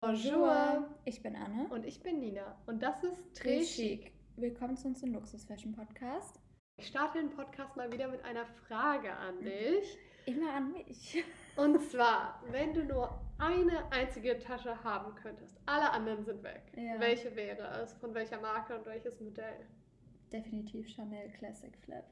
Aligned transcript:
Bonjour. 0.00 0.88
Ich 1.04 1.20
bin 1.24 1.34
Anne. 1.34 1.66
Und 1.70 1.84
ich 1.84 2.00
bin 2.04 2.20
Nina. 2.20 2.56
Und 2.66 2.80
das 2.84 3.02
ist 3.02 3.20
Très 3.34 3.64
Chic. 3.64 4.12
Willkommen 4.36 4.76
zu 4.76 4.86
unserem 4.86 5.14
Luxus 5.14 5.44
Fashion 5.44 5.72
Podcast. 5.72 6.38
Ich 6.76 6.86
starte 6.86 7.18
den 7.18 7.30
Podcast 7.30 7.74
mal 7.76 7.90
wieder 7.90 8.06
mit 8.06 8.24
einer 8.24 8.46
Frage 8.46 9.12
an 9.12 9.42
dich. 9.42 9.98
Immer 10.26 10.54
an 10.54 10.70
mich. 10.70 11.24
Und 11.56 11.82
zwar, 11.90 12.40
wenn 12.52 12.72
du 12.72 12.84
nur 12.84 13.20
eine 13.38 13.90
einzige 13.90 14.38
Tasche 14.38 14.84
haben 14.84 15.16
könntest, 15.16 15.60
alle 15.66 15.90
anderen 15.90 16.24
sind 16.24 16.44
weg. 16.44 16.62
Ja. 16.76 17.00
Welche 17.00 17.34
wäre 17.34 17.82
es? 17.82 17.92
Von 17.94 18.14
welcher 18.14 18.40
Marke 18.40 18.78
und 18.78 18.86
welches 18.86 19.20
Modell? 19.20 19.66
Definitiv 20.32 20.86
Chanel 20.90 21.28
Classic 21.30 21.76
Flap. 21.78 22.04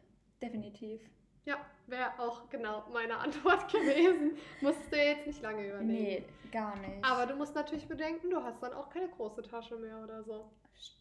Definitiv. 0.43 1.01
Ja, 1.45 1.57
wäre 1.87 2.19
auch 2.19 2.49
genau 2.51 2.85
meine 2.93 3.17
Antwort 3.17 3.71
gewesen. 3.73 4.37
Musstest 4.61 4.93
du 4.93 4.97
jetzt 4.97 5.27
nicht 5.27 5.43
lange 5.43 5.67
überlegen. 5.67 5.93
Nee, 5.93 6.25
gar 6.53 6.77
nicht. 6.77 7.05
Aber 7.05 7.27
du 7.27 7.35
musst 7.37 7.55
natürlich 7.55 7.87
bedenken, 7.87 8.31
du 8.31 8.43
hast 8.43 8.63
dann 8.63 8.73
auch 8.75 8.91
keine 8.91 9.09
große 9.09 9.43
Tasche 9.43 9.77
mehr 9.77 10.03
oder 10.03 10.23
so. 10.23 10.51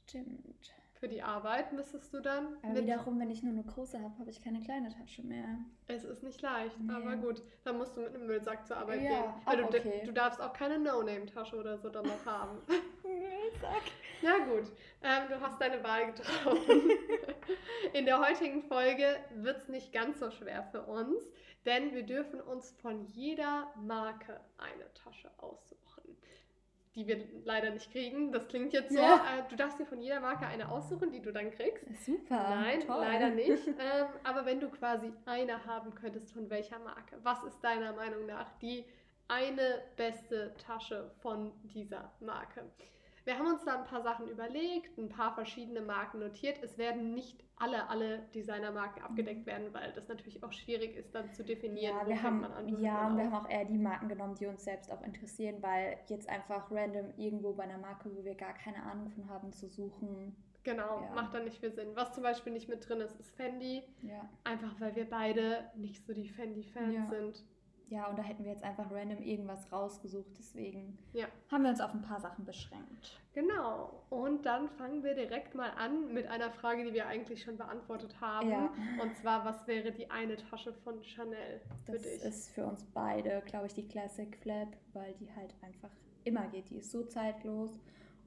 Stimmt. 0.07 0.73
Für 0.99 1.07
die 1.07 1.21
Arbeit 1.21 1.71
müsstest 1.71 2.13
du 2.13 2.19
dann. 2.19 2.57
Aber 2.61 2.75
wiederum, 2.75 3.17
wenn 3.21 3.29
ich 3.31 3.41
nur 3.41 3.53
eine 3.53 3.63
große 3.63 3.97
habe, 4.01 4.13
habe 4.19 4.29
ich 4.29 4.43
keine 4.43 4.59
kleine 4.59 4.89
Tasche 4.89 5.23
mehr. 5.23 5.45
Es 5.87 6.03
ist 6.03 6.23
nicht 6.23 6.41
leicht, 6.41 6.77
Nee. 6.77 6.93
aber 6.93 7.15
gut. 7.15 7.41
Dann 7.63 7.77
musst 7.77 7.95
du 7.95 8.01
mit 8.01 8.13
einem 8.13 8.27
Müllsack 8.27 8.67
zur 8.67 8.75
Arbeit 8.77 9.01
Ja, 9.03 9.09
gehen. 9.09 9.33
Weil 9.45 9.57
du, 9.57 9.63
okay. 9.63 10.01
du 10.05 10.11
darfst 10.11 10.41
auch 10.41 10.51
keine 10.51 10.77
No-Name-Tasche 10.77 11.55
oder 11.55 11.77
so 11.77 11.87
dann 11.89 12.05
noch 12.05 12.25
haben. 12.25 12.57
Sag. 13.61 13.81
Na 14.21 14.39
gut, 14.45 14.69
ähm, 15.01 15.23
du 15.29 15.39
hast 15.39 15.61
deine 15.61 15.81
Wahl 15.85 16.07
getroffen. 16.11 16.91
In 17.93 18.05
der 18.05 18.19
heutigen 18.19 18.61
Folge 18.63 19.15
wird 19.35 19.57
es 19.57 19.69
nicht 19.69 19.93
ganz 19.93 20.19
so 20.19 20.29
schwer 20.31 20.63
für 20.71 20.81
uns, 20.83 21.23
denn 21.65 21.93
wir 21.93 22.03
dürfen 22.03 22.41
uns 22.41 22.71
von 22.81 23.05
jeder 23.05 23.71
Marke 23.77 24.41
eine 24.57 24.93
Tasche 24.93 25.31
aussuchen. 25.37 25.78
Die 26.99 27.07
wir 27.07 27.17
leider 27.45 27.69
nicht 27.69 27.91
kriegen. 27.93 28.33
Das 28.33 28.45
klingt 28.49 28.73
jetzt 28.73 28.91
so. 28.91 28.99
Ja. 28.99 29.15
Äh, 29.15 29.49
du 29.49 29.55
darfst 29.55 29.79
dir 29.79 29.85
von 29.85 30.01
jeder 30.01 30.19
Marke 30.19 30.45
eine 30.45 30.69
aussuchen, 30.69 31.11
die 31.11 31.21
du 31.21 31.31
dann 31.31 31.49
kriegst. 31.49 31.85
Super. 32.05 32.49
Nein, 32.49 32.81
toll. 32.81 32.97
leider 32.99 33.29
nicht. 33.29 33.67
Ähm, 33.79 34.07
aber 34.23 34.45
wenn 34.45 34.59
du 34.59 34.67
quasi 34.69 35.13
eine 35.25 35.65
haben 35.65 35.95
könntest, 35.95 36.33
von 36.33 36.49
welcher 36.49 36.77
Marke? 36.79 37.17
Was 37.23 37.41
ist 37.43 37.63
deiner 37.63 37.93
Meinung 37.93 38.25
nach 38.25 38.51
die 38.59 38.83
eine 39.29 39.81
beste 39.95 40.53
Tasche 40.57 41.09
von 41.21 41.53
dieser 41.63 42.11
Marke? 42.19 42.63
Wir 43.29 43.37
haben 43.37 43.45
uns 43.45 43.63
da 43.63 43.77
ein 43.77 43.83
paar 43.83 44.01
Sachen 44.01 44.27
überlegt, 44.27 44.97
ein 44.97 45.07
paar 45.07 45.35
verschiedene 45.35 45.81
Marken 45.81 46.17
notiert. 46.17 46.57
Es 46.63 46.79
werden 46.79 47.13
nicht 47.13 47.43
alle, 47.57 47.87
alle 47.87 48.23
Designermarken 48.33 49.03
abgedeckt 49.03 49.45
werden, 49.45 49.71
weil 49.71 49.93
das 49.93 50.07
natürlich 50.07 50.43
auch 50.43 50.51
schwierig 50.51 50.95
ist, 50.95 51.13
dann 51.13 51.31
zu 51.35 51.43
definieren. 51.43 51.95
Ja, 51.95 52.07
wir 52.07 52.23
haben, 52.23 52.41
man 52.41 52.51
an, 52.53 52.67
ja, 52.69 53.15
wir 53.15 53.29
haben 53.31 53.33
auch 53.35 53.47
eher 53.47 53.65
die 53.65 53.77
Marken 53.77 54.09
genommen, 54.09 54.33
die 54.33 54.47
uns 54.47 54.63
selbst 54.63 54.91
auch 54.91 55.03
interessieren, 55.03 55.57
weil 55.61 55.99
jetzt 56.07 56.27
einfach 56.27 56.71
random 56.71 57.13
irgendwo 57.17 57.53
bei 57.53 57.65
einer 57.65 57.77
Marke, 57.77 58.09
wo 58.17 58.23
wir 58.25 58.33
gar 58.33 58.53
keine 58.55 58.81
Ahnung 58.81 59.11
von 59.11 59.29
haben, 59.29 59.53
zu 59.53 59.67
suchen. 59.67 60.35
Genau, 60.63 61.03
Ja. 61.03 61.13
macht 61.13 61.31
dann 61.35 61.43
nicht 61.43 61.59
viel 61.59 61.71
Sinn. 61.71 61.89
Was 61.93 62.11
zum 62.13 62.23
Beispiel 62.23 62.51
nicht 62.51 62.67
mit 62.67 62.89
drin 62.89 62.99
ist, 62.99 63.19
ist 63.19 63.29
Fendi. 63.35 63.83
Ja. 64.01 64.27
Einfach 64.43 64.73
weil 64.81 64.95
wir 64.95 65.07
beide 65.07 65.69
nicht 65.75 66.03
so 66.03 66.13
die 66.13 66.29
Fendi-Fans 66.29 66.95
Ja. 66.95 67.05
sind. 67.11 67.45
Ja, 67.89 68.07
und 68.07 68.19
da 68.19 68.23
hätten 68.23 68.43
wir 68.43 68.51
jetzt 68.51 68.63
einfach 68.63 68.91
random 68.91 69.21
irgendwas 69.23 69.71
rausgesucht, 69.71 70.29
deswegen 70.37 70.97
Ja. 71.13 71.25
haben 71.51 71.63
wir 71.63 71.71
uns 71.71 71.81
auf 71.81 71.91
ein 71.93 72.01
paar 72.03 72.19
Sachen 72.19 72.45
beschränkt. 72.45 73.19
Genau. 73.33 74.03
Und 74.09 74.45
dann 74.45 74.69
fangen 74.69 75.03
wir 75.03 75.15
direkt 75.15 75.55
mal 75.55 75.71
an 75.71 76.13
mit 76.13 76.27
einer 76.27 76.51
Frage, 76.51 76.83
die 76.85 76.93
wir 76.93 77.07
eigentlich 77.07 77.41
schon 77.41 77.57
beantwortet 77.57 78.19
haben. 78.21 78.49
Ja. 78.49 78.71
Und 79.01 79.15
zwar, 79.17 79.43
was 79.45 79.65
wäre 79.67 79.91
die 79.91 80.09
eine 80.11 80.35
Tasche 80.35 80.71
von 80.73 81.01
Chanel 81.03 81.61
für 81.85 81.93
Das 81.93 82.01
dich? 82.03 82.21
ist 82.23 82.49
für 82.51 82.65
uns 82.65 82.83
beide, 82.93 83.41
glaube 83.47 83.65
ich, 83.67 83.73
die 83.73 83.87
Classic 83.87 84.35
Flap, 84.37 84.75
weil 84.93 85.13
die 85.15 85.31
halt 85.35 85.55
einfach 85.61 85.91
immer 86.25 86.47
geht. 86.47 86.69
Die 86.69 86.77
ist 86.77 86.91
so 86.91 87.03
zeitlos 87.03 87.79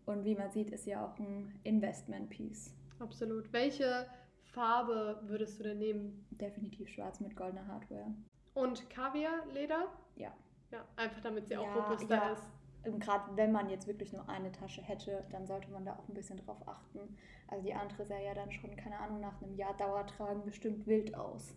und 0.07 0.25
wie 0.25 0.35
man 0.35 0.51
sieht, 0.51 0.71
ist 0.71 0.87
ja 0.87 1.05
auch 1.07 1.17
ein 1.21 1.55
Investment-Piece. 1.63 2.75
Absolut. 2.99 3.53
Welche 3.53 4.07
Farbe 4.43 5.21
würdest 5.25 5.59
du 5.61 5.63
denn 5.65 5.79
nehmen? 5.79 6.27
Definitiv 6.31 6.89
schwarz 6.89 7.21
mit 7.21 7.37
goldener 7.37 7.67
Hardware. 7.69 8.13
Und 8.55 8.89
Kaviar-Leder? 8.91 9.89
Ja. 10.17 10.33
Ja, 10.71 10.85
einfach 10.97 11.21
damit 11.21 11.49
sie 11.49 11.57
auch 11.57 11.67
Ja, 11.67 11.75
robuster 11.75 12.15
ja. 12.15 12.33
ist. 12.33 12.47
Und 12.85 12.99
gerade 13.01 13.37
wenn 13.37 13.53
man 13.53 13.69
jetzt 13.71 13.87
wirklich 13.87 14.13
nur 14.13 14.29
eine 14.29 14.51
Tasche 14.51 14.83
hätte, 14.83 15.25
dann 15.31 15.47
sollte 15.47 15.71
man 15.71 15.85
da 15.85 15.93
auch 15.93 16.09
ein 16.09 16.15
bisschen 16.15 16.39
drauf 16.39 16.67
achten. 16.67 17.17
Also 17.47 17.65
die 17.65 17.75
andere 17.75 18.05
sah 18.05 18.19
ja 18.19 18.35
dann 18.35 18.51
schon, 18.51 18.75
keine 18.77 18.99
Ahnung, 18.99 19.21
nach 19.21 19.41
einem 19.41 19.55
Jahr 19.55 19.77
Dauertragen 19.77 20.45
bestimmt 20.45 20.87
wild 20.87 21.15
aus. 21.15 21.55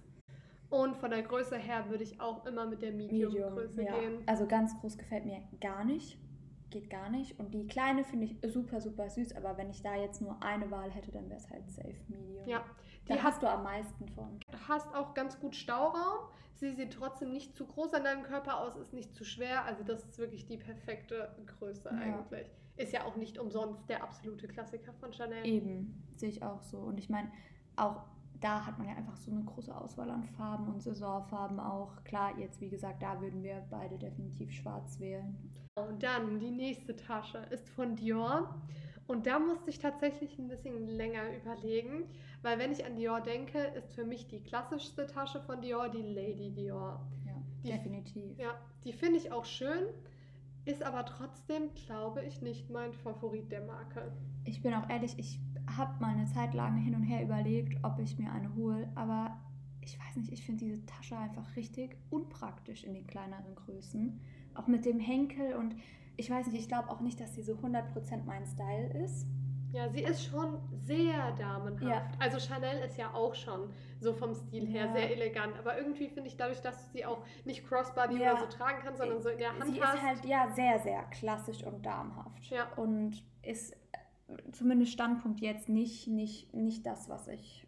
Und 0.70 0.98
von 0.98 1.10
der 1.12 1.24
Größe 1.24 1.58
her 1.58 1.90
würde 1.90 2.04
ich 2.04 2.20
auch 2.20 2.46
immer 2.46 2.66
mit 2.66 2.82
der 2.82 2.92
Medium-Größe 2.92 3.84
ja. 3.84 3.98
gehen. 3.98 4.24
Also 4.26 4.46
ganz 4.46 4.80
groß 4.80 4.98
gefällt 4.98 5.26
mir 5.26 5.42
gar 5.62 5.84
nicht. 5.84 6.20
Geht 6.70 6.90
gar 6.90 7.10
nicht. 7.10 7.40
Und 7.40 7.54
die 7.54 7.68
kleine 7.68 8.04
finde 8.04 8.26
ich 8.26 8.38
super, 8.52 8.82
super 8.82 9.10
süß. 9.10 9.36
Aber 9.36 9.58
wenn 9.58 9.70
ich 9.70 9.82
da 9.82 9.96
jetzt 9.96 10.22
nur 10.22 10.42
eine 10.44 10.70
Wahl 10.72 10.92
hätte, 10.92 11.12
dann 11.12 11.30
wäre 11.30 11.40
es 11.40 11.50
halt 11.50 11.70
safe 11.72 11.96
Medium. 12.08 12.48
Ja, 12.48 12.66
die 13.08 13.22
hast 13.22 13.44
du 13.44 13.48
am 13.50 13.64
meisten 13.64 14.08
von. 14.10 14.40
Du 14.52 14.58
hast 14.68 14.94
auch 14.96 15.14
ganz 15.14 15.40
gut 15.40 15.56
Stauraum. 15.56 16.30
Sie 16.56 16.72
sieht 16.72 16.94
trotzdem 16.94 17.32
nicht 17.32 17.56
zu 17.56 17.66
groß 17.66 17.94
an 17.94 18.04
deinem 18.06 18.24
Körper 18.24 18.60
aus, 18.60 18.76
ist 18.78 18.94
nicht 18.94 19.14
zu 19.14 19.26
schwer. 19.26 19.66
Also 19.66 19.84
das 19.84 20.04
ist 20.06 20.18
wirklich 20.18 20.48
die 20.48 20.58
perfekte 20.58 21.36
Größe 21.46 21.90
Ja. 21.90 21.98
eigentlich. 21.98 22.50
Ist 22.78 22.94
ja 22.94 23.06
auch 23.06 23.16
nicht 23.16 23.38
umsonst 23.38 23.88
der 23.90 24.04
absolute 24.04 24.48
Klassiker 24.48 24.94
von 24.94 25.14
Chanel. 25.14 25.46
Eben, 25.46 26.04
sehe 26.16 26.30
ich 26.30 26.44
auch 26.44 26.62
so. 26.62 26.78
Und 26.80 26.98
ich 26.98 27.10
meine, 27.10 27.32
auch 27.76 28.04
da 28.42 28.66
hat 28.66 28.78
man 28.78 28.88
ja 28.88 28.96
einfach 28.96 29.16
so 29.18 29.32
eine 29.32 29.44
große 29.44 29.76
Auswahl 29.76 30.10
an 30.10 30.24
Farben 30.24 30.68
und 30.68 30.82
Saisonfarben 30.82 31.60
auch. 31.60 32.04
Klar, 32.04 32.38
jetzt 32.38 32.60
wie 32.62 32.70
gesagt, 32.70 33.02
da 33.02 33.20
würden 33.22 33.44
wir 33.44 33.66
beide 33.70 33.98
definitiv 33.98 34.52
schwarz 34.52 35.00
wählen. 35.00 35.38
Und 35.78 36.04
dann 36.04 36.40
die 36.40 36.52
nächste 36.52 36.96
Tasche 36.96 37.40
ist 37.50 37.70
von 37.70 37.96
Dior. 37.96 38.56
Und 39.08 39.28
da 39.28 39.38
musste 39.40 39.70
ich 39.70 39.78
tatsächlich 39.80 40.38
ein 40.40 40.48
bisschen 40.48 40.88
länger 40.88 41.22
überlegen, 41.36 42.06
weil 42.42 42.58
wenn 42.58 42.72
ich 42.72 42.86
an 42.86 42.96
Dior 42.96 43.22
denke, 43.22 43.60
ist 43.60 43.94
für 43.94 44.04
mich 44.04 44.28
die 44.28 44.40
klassischste 44.42 45.06
Tasche 45.06 45.42
von 45.42 45.62
Dior 45.62 45.90
die 45.90 46.02
Lady 46.02 46.52
Dior. 46.52 47.06
Ja, 47.26 47.34
Die- 47.64 47.72
definitiv. 47.72 48.38
Ja, 48.40 48.56
die 48.84 48.94
finde 48.94 49.18
ich 49.18 49.32
auch 49.32 49.46
schön, 49.46 49.84
ist 50.66 50.82
aber 50.82 51.06
trotzdem, 51.06 51.70
glaube 51.76 52.24
ich, 52.24 52.42
nicht 52.42 52.72
mein 52.72 52.94
Favorit 52.94 53.52
der 53.52 53.62
Marke. 53.66 54.12
Ich 54.44 54.64
bin 54.64 54.74
auch 54.74 54.90
ehrlich, 54.90 55.14
ich 55.20 55.40
habe 55.78 56.00
mal 56.02 56.16
eine 56.16 56.26
Zeit 56.26 56.56
lang 56.56 56.76
hin 56.78 56.96
und 56.96 57.04
her 57.04 57.22
überlegt, 57.24 57.78
ob 57.84 58.00
ich 58.00 58.18
mir 58.18 58.32
eine 58.32 58.54
hole, 58.56 58.90
aber 58.96 59.38
ich 59.82 60.00
weiß 60.00 60.16
nicht, 60.16 60.32
ich 60.32 60.44
finde 60.44 60.66
diese 60.66 60.84
Tasche 60.88 61.16
einfach 61.16 61.56
richtig 61.56 61.96
unpraktisch 62.10 62.84
in 62.84 62.96
den 62.96 63.06
kleineren 63.06 63.54
Größen. 63.54 64.20
Auch 64.56 64.66
mit 64.66 64.86
dem 64.86 65.00
Henkel 65.00 65.54
und 65.56 65.76
ich 66.18 66.30
weiß 66.30 66.48
nicht, 66.48 66.60
ich 66.62 66.68
glaube 66.68 66.90
auch 66.90 67.02
nicht, 67.02 67.20
dass 67.20 67.34
sie 67.36 67.42
so 67.44 67.54
100% 67.54 68.24
mein 68.26 68.46
Style 68.46 68.88
ist. 69.04 69.28
Ja, 69.72 69.90
sie 69.90 70.04
ist 70.04 70.24
schon 70.24 70.58
sehr 70.72 71.34
damenhaft. 71.34 71.84
Ja. 71.84 72.10
Also 72.20 72.40
Chanel 72.40 72.82
ist 72.86 72.98
ja 72.98 73.14
auch 73.14 73.36
schon 73.36 73.70
so 74.00 74.14
vom 74.14 74.34
Stil 74.34 74.66
her 74.68 74.86
Ja. 74.86 74.94
sehr 74.94 75.12
elegant. 75.12 75.58
Aber 75.60 75.78
irgendwie 75.78 76.08
finde 76.08 76.30
ich 76.30 76.38
dadurch, 76.38 76.62
dass 76.62 76.86
du 76.86 76.92
sie 77.00 77.06
auch 77.06 77.18
nicht 77.44 77.68
crossbody 77.68 78.18
Ja. 78.18 78.32
oder 78.34 78.42
so 78.42 78.46
tragen 78.48 78.80
kannst, 78.84 79.00
sondern 79.02 79.22
so 79.22 79.28
in 79.30 79.38
der 79.38 79.50
Hand 79.52 79.66
Sie 79.66 79.84
hast. 79.84 79.96
ist 79.96 80.02
halt 80.02 80.26
ja 80.26 80.48
sehr, 80.56 80.80
sehr 80.80 81.04
klassisch 81.12 81.62
und 81.64 81.86
damenhaft. 81.86 82.46
Ja. 82.50 82.72
Und 82.78 83.22
ist 83.42 83.74
äh, 83.74 84.52
zumindest 84.54 84.94
Standpunkt 84.94 85.42
jetzt 85.42 85.68
nicht, 85.68 86.08
nicht, 86.08 86.54
nicht 86.54 86.86
das, 86.86 87.10
was 87.10 87.28
ich 87.28 87.65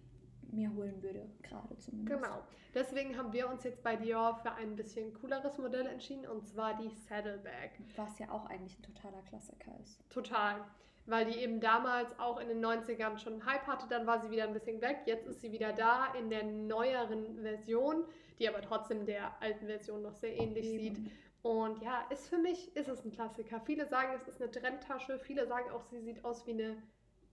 mir 0.52 0.74
holen 0.74 1.02
würde, 1.02 1.28
gerade 1.44 1.78
zumindest. 1.78 2.22
Genau. 2.22 2.44
Deswegen 2.74 3.18
haben 3.18 3.34
wir 3.34 3.50
uns 3.50 3.64
jetzt 3.64 3.84
bei 3.84 3.96
Dior 3.96 4.36
für 4.36 4.52
ein 4.54 4.76
bisschen 4.76 5.14
cooleres 5.14 5.58
Modell 5.58 5.88
entschieden 5.88 6.28
und 6.28 6.46
zwar 6.48 6.78
die 6.78 6.90
Saddleback. 6.90 7.80
Was 7.96 8.20
ja 8.20 8.30
auch 8.30 8.46
eigentlich 8.48 8.78
ein 8.80 8.84
totaler 8.84 9.22
Klassiker 9.24 9.72
ist. 9.82 10.00
Total. 10.10 10.64
Weil 11.06 11.26
die 11.26 11.40
eben 11.40 11.62
damals 11.62 12.20
auch 12.20 12.40
in 12.40 12.50
den 12.50 12.64
90ern 12.64 13.18
schon 13.18 13.34
einen 13.34 13.46
Hype 13.46 13.66
hatte, 13.66 13.88
dann 13.90 14.06
war 14.06 14.20
sie 14.22 14.30
wieder 14.30 14.44
ein 14.44 14.54
bisschen 14.54 14.82
weg. 14.82 15.00
Jetzt 15.06 15.26
ist 15.26 15.42
sie 15.42 15.52
wieder 15.52 15.72
da 15.72 16.14
in 16.20 16.30
der 16.30 16.44
neueren 16.44 17.42
Version, 17.42 18.04
die 18.40 18.50
aber 18.50 18.62
trotzdem 18.62 19.06
der 19.06 19.42
alten 19.42 19.68
Version 19.68 20.02
noch 20.02 20.14
sehr 20.14 20.38
ähnlich 20.38 20.68
sieht. 20.68 20.98
Eben. 20.98 21.12
Und 21.44 21.82
ja, 21.82 22.06
ist 22.10 22.28
für 22.28 22.38
mich 22.38 22.76
ist 22.76 22.90
es 22.90 23.06
ein 23.06 23.12
Klassiker. 23.12 23.62
Viele 23.62 23.86
sagen, 23.86 24.12
es 24.16 24.28
ist 24.28 24.42
eine 24.42 24.52
Trendtasche. 24.52 25.18
Viele 25.18 25.48
sagen 25.48 25.72
auch, 25.72 25.84
sie 25.86 26.02
sieht 26.02 26.26
aus 26.26 26.46
wie 26.46 26.52
eine, 26.52 26.76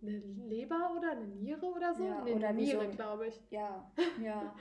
eine 0.07 0.19
Leber 0.49 0.93
oder 0.97 1.13
eine 1.13 1.27
Niere 1.27 1.67
oder 1.67 1.95
so. 1.95 2.05
Ja, 2.05 2.21
eine 2.23 2.35
oder 2.35 2.49
so 2.49 2.55
Niere, 2.55 2.81
ein- 2.83 2.91
glaube 2.93 3.27
ich. 3.29 3.41
Ja, 3.51 3.91
ja. 4.23 4.55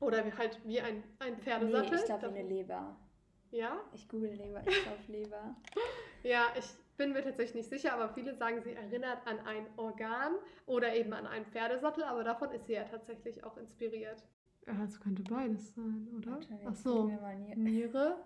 Oder 0.00 0.24
wie, 0.26 0.32
halt 0.32 0.60
wie 0.64 0.80
ein, 0.80 1.02
ein 1.18 1.34
nee, 1.34 1.40
Pferdesattel. 1.40 1.98
ich 1.98 2.04
glaube 2.04 2.26
eine 2.28 2.42
Leber. 2.42 2.96
Ja? 3.50 3.80
Ich 3.94 4.08
google 4.08 4.30
Leber, 4.32 4.60
ich 4.66 4.82
glaube 4.82 4.98
Leber. 5.08 5.56
Ja, 6.22 6.46
ich 6.58 6.66
bin 6.96 7.12
mir 7.12 7.22
tatsächlich 7.22 7.54
nicht 7.54 7.68
sicher, 7.70 7.92
aber 7.94 8.08
viele 8.08 8.34
sagen, 8.34 8.60
sie 8.62 8.72
erinnert 8.72 9.26
an 9.26 9.38
ein 9.46 9.66
Organ 9.76 10.34
oder 10.66 10.94
eben 10.94 11.12
an 11.12 11.26
einen 11.26 11.46
Pferdesattel, 11.46 12.04
aber 12.04 12.24
davon 12.24 12.50
ist 12.52 12.66
sie 12.66 12.74
ja 12.74 12.84
tatsächlich 12.84 13.42
auch 13.44 13.56
inspiriert. 13.56 14.24
Ja, 14.66 14.82
es 14.84 14.98
könnte 15.00 15.22
beides 15.22 15.74
sein, 15.74 16.08
oder? 16.16 16.38
Ach 16.66 16.74
so. 16.74 17.10
Niere. 17.54 18.16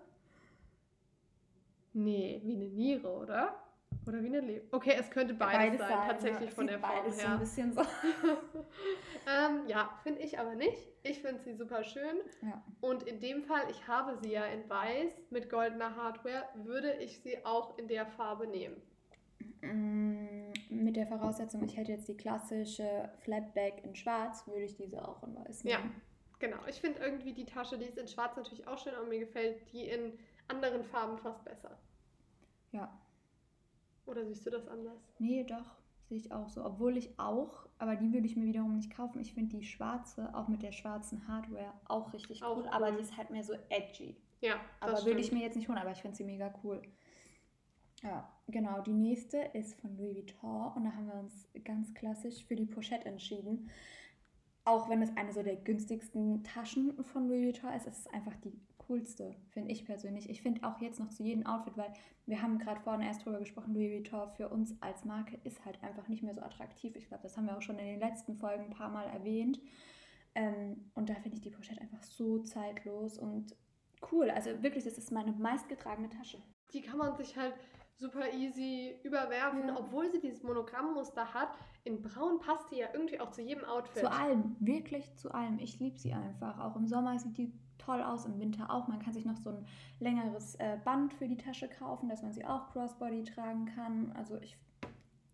Nee, 1.93 2.39
wie 2.43 2.55
eine 2.55 2.67
Niere, 2.69 3.09
oder? 3.09 3.55
Oder 4.09 4.23
wie 4.23 4.27
eine 4.27 4.39
Lebe. 4.39 4.65
Okay, 4.71 4.95
es 4.97 5.11
könnte 5.11 5.33
beides, 5.35 5.77
beides 5.77 5.79
sein, 5.79 6.07
tatsächlich 6.07 6.49
ja. 6.49 6.55
von 6.55 6.67
der 6.67 6.79
Form 6.79 7.03
her. 7.03 7.11
So 7.13 7.27
ein 7.27 7.39
bisschen 7.39 7.73
so. 7.73 7.81
ähm, 9.27 9.67
ja, 9.67 9.89
finde 10.01 10.21
ich 10.21 10.39
aber 10.39 10.55
nicht. 10.55 10.87
Ich 11.03 11.21
finde 11.21 11.39
sie 11.41 11.53
super 11.53 11.83
schön. 11.83 12.17
Ja. 12.41 12.63
Und 12.81 13.03
in 13.03 13.19
dem 13.19 13.43
Fall, 13.43 13.69
ich 13.69 13.87
habe 13.87 14.17
sie 14.17 14.31
ja 14.31 14.45
in 14.45 14.67
weiß 14.67 15.11
mit 15.29 15.49
goldener 15.49 15.95
Hardware, 15.95 16.43
würde 16.55 16.93
ich 16.93 17.19
sie 17.21 17.45
auch 17.45 17.77
in 17.77 17.87
der 17.87 18.07
Farbe 18.07 18.47
nehmen. 18.47 18.81
Mm, 19.61 20.51
mit 20.69 20.95
der 20.95 21.05
Voraussetzung, 21.05 21.63
ich 21.63 21.77
hätte 21.77 21.91
jetzt 21.91 22.07
die 22.07 22.17
klassische 22.17 23.09
Flapback 23.19 23.83
in 23.83 23.95
schwarz, 23.95 24.47
würde 24.47 24.63
ich 24.63 24.75
diese 24.75 25.07
auch 25.07 25.21
in 25.23 25.35
weiß 25.35 25.63
nehmen. 25.63 25.83
Ja, 25.83 25.91
genau. 26.39 26.57
Ich 26.67 26.81
finde 26.81 26.99
irgendwie 26.99 27.33
die 27.33 27.45
Tasche, 27.45 27.77
die 27.77 27.85
ist 27.85 27.97
in 27.97 28.07
schwarz 28.07 28.35
natürlich 28.35 28.67
auch 28.67 28.79
schön, 28.79 28.95
aber 28.95 29.05
mir 29.05 29.19
gefällt 29.19 29.71
die 29.71 29.87
in 29.87 30.17
anderen 30.47 30.83
Farben 30.83 31.17
fast 31.17 31.43
besser. 31.45 31.77
Ja. 32.71 32.91
Oder 34.09 34.25
siehst 34.25 34.45
du 34.45 34.49
das 34.49 34.67
anders? 34.67 34.99
Nee, 35.19 35.43
doch, 35.43 35.77
sehe 36.07 36.17
ich 36.17 36.31
auch 36.31 36.49
so. 36.49 36.65
Obwohl 36.65 36.97
ich 36.97 37.19
auch, 37.19 37.67
aber 37.77 37.95
die 37.95 38.11
würde 38.11 38.25
ich 38.25 38.35
mir 38.35 38.45
wiederum 38.45 38.75
nicht 38.75 38.91
kaufen. 38.91 39.19
Ich 39.19 39.33
finde 39.33 39.55
die 39.57 39.63
schwarze, 39.63 40.33
auch 40.33 40.47
mit 40.47 40.63
der 40.63 40.71
schwarzen 40.71 41.27
Hardware, 41.27 41.73
auch 41.85 42.11
richtig 42.11 42.43
auch 42.43 42.57
cool, 42.57 42.63
cool, 42.63 42.69
aber 42.69 42.91
die 42.91 43.01
ist 43.01 43.15
halt 43.15 43.29
mehr 43.29 43.43
so 43.43 43.53
edgy. 43.69 44.17
Ja, 44.41 44.55
das 44.81 44.99
Aber 45.01 45.05
würde 45.05 45.19
ich 45.19 45.31
mir 45.31 45.41
jetzt 45.41 45.55
nicht 45.55 45.67
holen, 45.67 45.77
aber 45.77 45.91
ich 45.91 46.01
finde 46.01 46.17
sie 46.17 46.23
mega 46.23 46.51
cool. 46.63 46.81
Ja, 48.01 48.31
genau. 48.47 48.81
Die 48.81 48.93
nächste 48.93 49.37
ist 49.53 49.79
von 49.79 49.97
Louis 49.97 50.15
Vuitton 50.15 50.73
und 50.73 50.85
da 50.85 50.91
haben 50.93 51.07
wir 51.07 51.15
uns 51.15 51.47
ganz 51.65 51.93
klassisch 51.93 52.45
für 52.45 52.55
die 52.55 52.65
Pochette 52.65 53.07
entschieden. 53.07 53.69
Auch 54.63 54.89
wenn 54.89 55.01
es 55.01 55.15
eine 55.17 55.33
so 55.33 55.43
der 55.43 55.57
günstigsten 55.57 56.43
Taschen 56.43 57.03
von 57.03 57.27
Louis 57.27 57.45
Vuitton 57.45 57.73
ist, 57.73 57.87
ist 57.87 57.99
es 57.99 58.13
einfach 58.13 58.35
die 58.37 58.53
coolste, 58.89 59.35
finde 59.51 59.71
ich 59.71 59.85
persönlich. 59.85 60.29
Ich 60.29 60.41
finde 60.41 60.67
auch 60.67 60.81
jetzt 60.81 60.99
noch 60.99 61.09
zu 61.09 61.23
jedem 61.23 61.45
Outfit, 61.45 61.77
weil 61.77 61.93
wir 62.25 62.41
haben 62.41 62.57
gerade 62.57 62.81
vorhin 62.81 63.05
erst 63.05 63.23
drüber 63.23 63.39
gesprochen, 63.39 63.73
Louis 63.73 63.91
Vuitton 63.91 64.29
für 64.35 64.49
uns 64.49 64.75
als 64.81 65.05
Marke 65.05 65.39
ist 65.43 65.63
halt 65.63 65.81
einfach 65.83 66.07
nicht 66.07 66.23
mehr 66.23 66.33
so 66.33 66.41
attraktiv. 66.41 66.95
Ich 66.95 67.07
glaube, 67.07 67.23
das 67.23 67.37
haben 67.37 67.45
wir 67.45 67.55
auch 67.55 67.61
schon 67.61 67.77
in 67.77 67.85
den 67.85 67.99
letzten 67.99 68.35
Folgen 68.35 68.65
ein 68.65 68.69
paar 68.71 68.89
Mal 68.89 69.05
erwähnt. 69.05 69.61
Ähm, 70.35 70.91
und 70.95 71.09
da 71.09 71.13
finde 71.15 71.37
ich 71.37 71.41
die 71.41 71.51
Pochette 71.51 71.81
einfach 71.81 72.03
so 72.03 72.39
zeitlos 72.39 73.17
und 73.17 73.55
cool. 74.11 74.29
Also 74.31 74.61
wirklich, 74.63 74.83
das 74.83 74.97
ist 74.97 75.11
meine 75.11 75.31
meistgetragene 75.33 76.09
Tasche. 76.09 76.39
Die 76.73 76.81
kann 76.81 76.97
man 76.97 77.15
sich 77.15 77.37
halt 77.37 77.53
super 77.95 78.33
easy 78.33 78.95
überwerfen, 79.03 79.67
ja. 79.67 79.77
obwohl 79.77 80.09
sie 80.11 80.19
dieses 80.19 80.41
Monogrammmuster 80.41 81.33
hat. 81.33 81.49
In 81.83 82.01
Braun 82.01 82.39
passt 82.39 82.71
die 82.71 82.77
ja 82.77 82.87
irgendwie 82.93 83.19
auch 83.19 83.31
zu 83.31 83.41
jedem 83.41 83.65
Outfit. 83.65 84.01
Zu 84.01 84.11
allem, 84.11 84.55
wirklich 84.59 85.15
zu 85.15 85.31
allem. 85.31 85.59
Ich 85.59 85.79
liebe 85.79 85.97
sie 85.97 86.13
einfach. 86.13 86.59
Auch 86.59 86.75
im 86.75 86.87
Sommer 86.87 87.19
sieht 87.19 87.37
die 87.37 87.53
toll 87.79 88.01
aus, 88.03 88.25
im 88.25 88.39
Winter 88.39 88.69
auch. 88.69 88.87
Man 88.87 88.99
kann 88.99 89.13
sich 89.13 89.25
noch 89.25 89.37
so 89.37 89.49
ein 89.49 89.65
längeres 89.99 90.55
äh, 90.55 90.77
Band 90.83 91.13
für 91.13 91.27
die 91.27 91.37
Tasche 91.37 91.67
kaufen, 91.67 92.09
dass 92.09 92.21
man 92.21 92.31
sie 92.31 92.45
auch 92.45 92.71
Crossbody 92.71 93.23
tragen 93.23 93.65
kann. 93.65 94.11
Also 94.15 94.37
ich, 94.41 94.55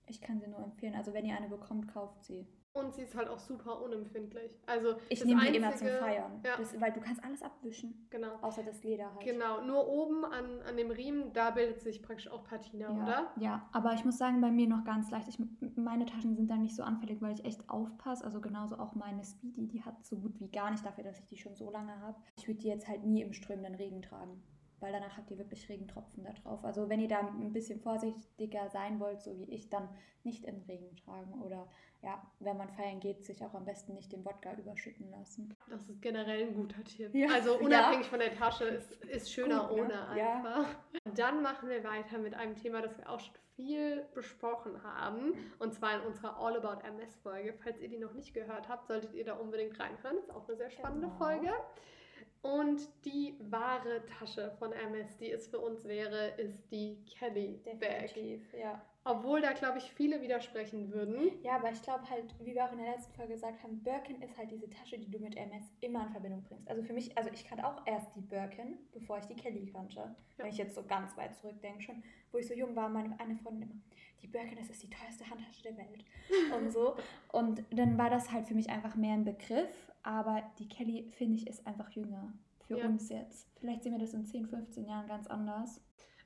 ich 0.08 0.22
kann 0.22 0.40
sie 0.40 0.48
nur 0.48 0.60
empfehlen. 0.60 0.96
Also 0.96 1.14
wenn 1.14 1.26
ihr 1.26 1.36
eine 1.36 1.50
bekommt, 1.50 1.88
kauft 1.88 2.24
sie. 2.24 2.48
Und 2.76 2.94
sie 2.94 3.04
ist 3.04 3.16
halt 3.16 3.30
auch 3.30 3.40
super 3.40 3.82
unempfindlich. 3.82 4.52
Also 4.66 4.98
ich 5.08 5.24
nehme 5.24 5.50
die 5.50 5.56
immer 5.58 5.74
zum 5.74 5.88
Feiern, 5.88 6.42
ja. 6.44 6.58
das, 6.58 6.80
weil 6.82 6.92
du 6.92 7.00
kannst 7.00 7.24
alles 7.24 7.42
abwischen. 7.42 8.06
Genau. 8.10 8.34
Außer 8.42 8.64
das 8.64 8.84
Leder 8.84 9.14
halt. 9.16 9.24
Genau, 9.24 9.62
nur 9.62 9.88
oben 9.88 10.26
an, 10.26 10.60
an 10.68 10.76
dem 10.76 10.92
Riemen, 10.92 11.32
da 11.32 11.52
bildet 11.52 11.80
sich 11.80 12.02
praktisch 12.02 12.30
auch 12.30 12.44
Patina, 12.44 12.92
ja. 12.92 13.04
oder? 13.04 13.32
Ja, 13.38 13.70
aber 13.72 13.94
ich 13.94 14.04
muss 14.04 14.18
sagen, 14.18 14.42
bei 14.42 14.52
mir 14.52 14.68
noch 14.68 14.84
ganz 14.84 15.10
leicht. 15.10 15.30
Ich, 15.30 15.40
meine 15.78 16.06
Taschen 16.06 16.36
sind 16.36 16.52
da 16.52 16.58
nicht 16.58 16.76
so 16.76 16.84
anfällig, 16.84 17.22
weil 17.22 17.34
ich 17.34 17.46
echt 17.46 17.70
aufpasse. 17.70 18.26
Also 18.26 18.42
genauso 18.42 18.78
auch 18.78 18.94
meine 18.94 19.24
Speedy, 19.24 19.68
die 19.68 19.82
hat 19.82 20.06
so 20.06 20.18
gut 20.18 20.38
wie 20.42 20.50
gar 20.50 20.70
nicht 20.70 20.86
dafür, 20.86 21.06
dass 21.06 21.18
ich 21.20 21.28
die 21.28 21.38
schon 21.38 21.56
so 21.56 21.72
lange 21.72 21.98
habe. 22.02 22.18
Ich 22.36 22.46
würde 22.46 22.60
die 22.60 22.68
jetzt 22.68 22.90
halt 22.90 23.06
nie 23.06 23.22
im 23.22 23.32
strömenden 23.32 23.76
Regen 23.76 24.02
tragen 24.02 24.44
weil 24.80 24.92
danach 24.92 25.18
habt 25.18 25.32
ihr 25.32 25.38
wirklich 25.38 25.68
Regentropfen 25.70 26.24
da 26.24 26.32
drauf. 26.32 26.64
Also 26.64 26.90
wenn 26.90 27.00
ihr 27.00 27.08
da 27.08 27.20
ein 27.20 27.54
bisschen 27.54 27.80
vorsichtiger 27.80 28.70
sein 28.70 29.00
wollt, 29.00 29.22
so 29.22 29.38
wie 29.38 29.46
ich, 29.46 29.70
dann 29.70 29.90
nicht 30.24 30.46
im 30.46 30.62
Regen 30.68 30.96
tragen 30.98 31.42
oder 31.42 31.68
ja, 32.02 32.22
wenn 32.40 32.56
man 32.56 32.70
feiern 32.70 33.00
geht, 33.00 33.26
sich 33.26 33.44
auch 33.44 33.54
am 33.56 33.66
besten 33.66 33.96
nicht 33.96 34.12
den 34.12 34.24
Wodka 34.24 34.54
überschütten 34.54 35.10
lassen. 35.10 35.56
Das 35.70 35.90
ist 35.90 36.02
generell 36.02 36.48
ein 36.48 36.54
guter 36.54 36.84
Tipp. 36.84 37.14
Ja. 37.16 37.30
Also 37.34 37.58
unabhängig 37.58 38.06
ja. 38.06 38.10
von 38.10 38.20
der 38.20 38.36
Tasche 38.36 38.66
ist, 38.66 39.04
ist 39.06 39.34
schöner 39.34 39.68
Gut, 39.68 39.78
ne? 39.78 39.84
ohne 39.84 40.08
einfach. 40.10 40.70
Ja. 40.94 41.00
Dann 41.16 41.42
machen 41.42 41.68
wir 41.68 41.84
weiter 41.84 42.20
mit 42.20 42.36
einem 42.36 42.56
Thema, 42.56 42.82
das 42.82 42.96
wir 42.98 43.10
auch 43.10 43.20
schon 43.20 43.34
viel 43.56 44.06
besprochen 44.14 44.84
haben. 44.84 45.34
Und 45.60 45.74
zwar 45.74 45.96
in 45.96 46.02
unserer 46.02 46.38
All 46.38 46.56
About 46.58 46.86
MS 46.86 47.16
Folge. 47.24 47.54
Falls 47.64 47.80
ihr 47.80 47.90
die 47.90 47.98
noch 47.98 48.14
nicht 48.14 48.34
gehört 48.34 48.70
habt, 48.70 48.88
solltet 48.88 49.14
ihr 49.14 49.26
da 49.26 49.34
unbedingt 49.34 49.80
reinhören. 49.80 50.18
Das 50.18 50.26
ist 50.26 50.36
auch 50.36 50.48
eine 50.48 50.58
sehr 50.58 50.70
spannende 50.70 51.08
genau. 51.08 51.18
Folge. 51.18 51.52
Und 52.42 52.88
die 53.06 53.36
wahre 53.40 54.06
Tasche 54.06 54.52
von 54.60 54.72
Hermes, 54.72 55.18
die 55.18 55.32
es 55.32 55.48
für 55.48 55.60
uns 55.60 55.86
wäre, 55.86 56.30
ist 56.38 56.72
die 56.72 57.04
Kelly 57.06 57.62
Definitiv, 57.64 58.52
Bag. 58.52 58.60
ja. 58.60 58.86
Obwohl 59.06 59.40
da, 59.40 59.54
glaube 59.54 59.78
ich, 59.78 59.92
viele 59.94 60.22
widersprechen 60.22 60.92
würden. 60.92 61.32
Ja, 61.44 61.56
aber 61.58 61.72
ich 61.72 61.82
glaube 61.82 62.10
halt, 62.10 62.34
wie 62.40 62.56
wir 62.56 62.66
auch 62.66 62.72
in 62.72 62.80
der 62.80 62.92
letzten 62.92 63.14
Folge 63.14 63.34
gesagt 63.34 63.62
haben, 63.64 63.82
Birkin 63.84 64.22
ist 64.22 64.38
halt 64.38 64.52
diese 64.52 64.70
Tasche, 64.70 64.98
die 64.98 65.10
du 65.10 65.20
mit 65.20 65.36
Hermes 65.36 65.64
immer 65.82 66.08
in 66.08 66.12
Verbindung 66.12 66.44
bringst. 66.44 66.68
Also 66.68 66.82
für 66.82 66.94
mich, 66.94 67.16
also 67.18 67.30
ich 67.32 67.46
kannte 67.48 67.66
auch 67.66 67.86
erst 67.86 68.08
die 68.16 68.22
Birkin, 68.22 68.78
bevor 68.92 69.20
ich 69.20 69.26
die 69.26 69.36
Kelly 69.36 69.68
kannte. 69.72 69.96
Ja. 69.96 70.16
Wenn 70.38 70.48
ich 70.48 70.58
jetzt 70.58 70.76
so 70.76 70.84
ganz 70.84 71.16
weit 71.16 71.36
zurückdenke 71.36 71.82
schon, 71.84 72.04
wo 72.32 72.40
ich 72.40 72.48
so 72.48 72.54
jung 72.54 72.76
war, 72.76 72.90
meine 72.90 73.18
eine 73.20 73.36
Freundin 73.36 73.70
immer, 73.70 73.82
die 74.22 74.28
Birkin, 74.28 74.58
das 74.58 74.70
ist 74.70 74.82
die 74.82 74.90
teuerste 74.90 75.30
Handtasche 75.30 75.62
der 75.62 75.78
Welt. 75.78 76.04
und 76.58 76.72
so. 76.72 76.96
Und 77.32 77.64
dann 77.72 77.98
war 77.98 78.10
das 78.10 78.32
halt 78.32 78.48
für 78.48 78.56
mich 78.56 78.70
einfach 78.70 78.96
mehr 78.96 79.14
ein 79.14 79.24
Begriff 79.24 79.86
aber 80.06 80.44
die 80.60 80.70
Kelly, 80.70 81.12
finde 81.18 81.38
ich, 81.38 81.48
ist 81.48 81.66
einfach 81.66 81.90
jünger 81.90 82.32
für 82.68 82.78
ja. 82.78 82.86
uns 82.86 83.10
jetzt. 83.10 83.48
Vielleicht 83.60 83.84
sehen 83.84 83.94
wir 83.94 84.00
das 84.00 84.14
in 84.14 84.24
10, 84.24 84.46
15 84.46 84.86
Jahren 84.86 85.08
ganz 85.08 85.26
anders. 85.26 85.82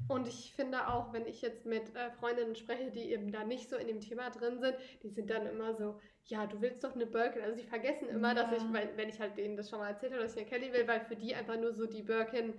Und 0.07 0.28
ich 0.28 0.54
finde 0.56 0.88
auch, 0.88 1.13
wenn 1.13 1.28
ich 1.28 1.42
jetzt 1.42 1.66
mit 1.66 1.96
äh, 1.96 2.10
Freundinnen 2.12 2.56
spreche, 2.56 2.90
die 2.90 3.12
eben 3.12 3.31
da 3.31 3.44
nicht 3.44 3.69
so 3.69 3.75
in 3.75 3.88
dem 3.88 4.00
Thema 4.00 4.30
drin 4.30 4.60
sind, 4.60 4.75
die 5.04 5.10
sind 5.10 5.30
dann 5.30 5.46
immer 5.46 5.74
so, 5.74 6.00
ja, 6.25 6.48
du 6.48 6.62
willst 6.62 6.84
doch 6.84 6.96
eine 6.96 7.06
Birkin. 7.06 7.44
Also 7.44 7.57
die 7.57 7.68
vergessen 7.68 8.07
immer, 8.07 8.30
ja. 8.30 8.44
dass 8.44 8.51
ich, 8.51 8.74
weil, 8.74 8.90
wenn 8.96 9.10
ich 9.10 9.19
halt 9.19 9.38
denen 9.38 9.56
das 9.56 9.69
schon 9.69 9.80
mal 9.80 9.90
erzählt 9.90 10.13
habe, 10.13 10.24
dass 10.24 10.36
ich 10.36 10.42
eine 10.42 10.50
Kelly 10.50 10.74
will, 10.74 10.88
weil 10.88 11.01
für 11.01 11.16
die 11.16 11.36
einfach 11.36 11.57
nur 11.57 11.74
so 11.74 11.86
die 11.86 12.01
Birkin 12.01 12.54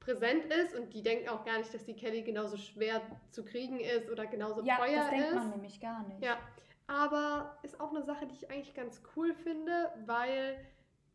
präsent 0.00 0.46
ist 0.52 0.74
und 0.74 0.94
die 0.94 1.02
denken 1.02 1.28
auch 1.28 1.44
gar 1.44 1.58
nicht, 1.58 1.72
dass 1.74 1.84
die 1.84 1.94
Kelly 1.94 2.22
genauso 2.22 2.56
schwer 2.56 3.02
zu 3.30 3.44
kriegen 3.44 3.80
ist 3.80 4.10
oder 4.10 4.26
genauso 4.26 4.64
ja, 4.64 4.76
teuer 4.76 4.88
ist. 4.88 4.94
Ja, 4.94 5.02
das 5.02 5.10
denkt 5.10 5.34
man 5.34 5.50
nämlich 5.50 5.80
gar 5.80 6.06
nicht. 6.08 6.22
Ja, 6.22 6.38
aber 6.86 7.58
ist 7.62 7.80
auch 7.80 7.90
eine 7.90 8.02
Sache, 8.02 8.26
die 8.26 8.34
ich 8.34 8.50
eigentlich 8.50 8.74
ganz 8.74 9.02
cool 9.16 9.34
finde, 9.34 9.90
weil 10.06 10.58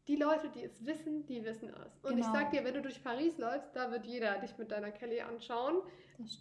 die 0.07 0.15
Leute, 0.15 0.49
die 0.49 0.63
es 0.63 0.85
wissen, 0.85 1.25
die 1.27 1.43
wissen 1.43 1.69
es. 1.69 1.99
Und 2.03 2.15
genau. 2.15 2.19
ich 2.19 2.25
sag 2.25 2.51
dir, 2.51 2.63
wenn 2.63 2.73
du 2.73 2.81
durch 2.81 3.03
Paris 3.03 3.37
läufst, 3.37 3.75
da 3.75 3.91
wird 3.91 4.05
jeder 4.05 4.39
dich 4.39 4.57
mit 4.57 4.71
deiner 4.71 4.91
Kelly 4.91 5.21
anschauen 5.21 5.81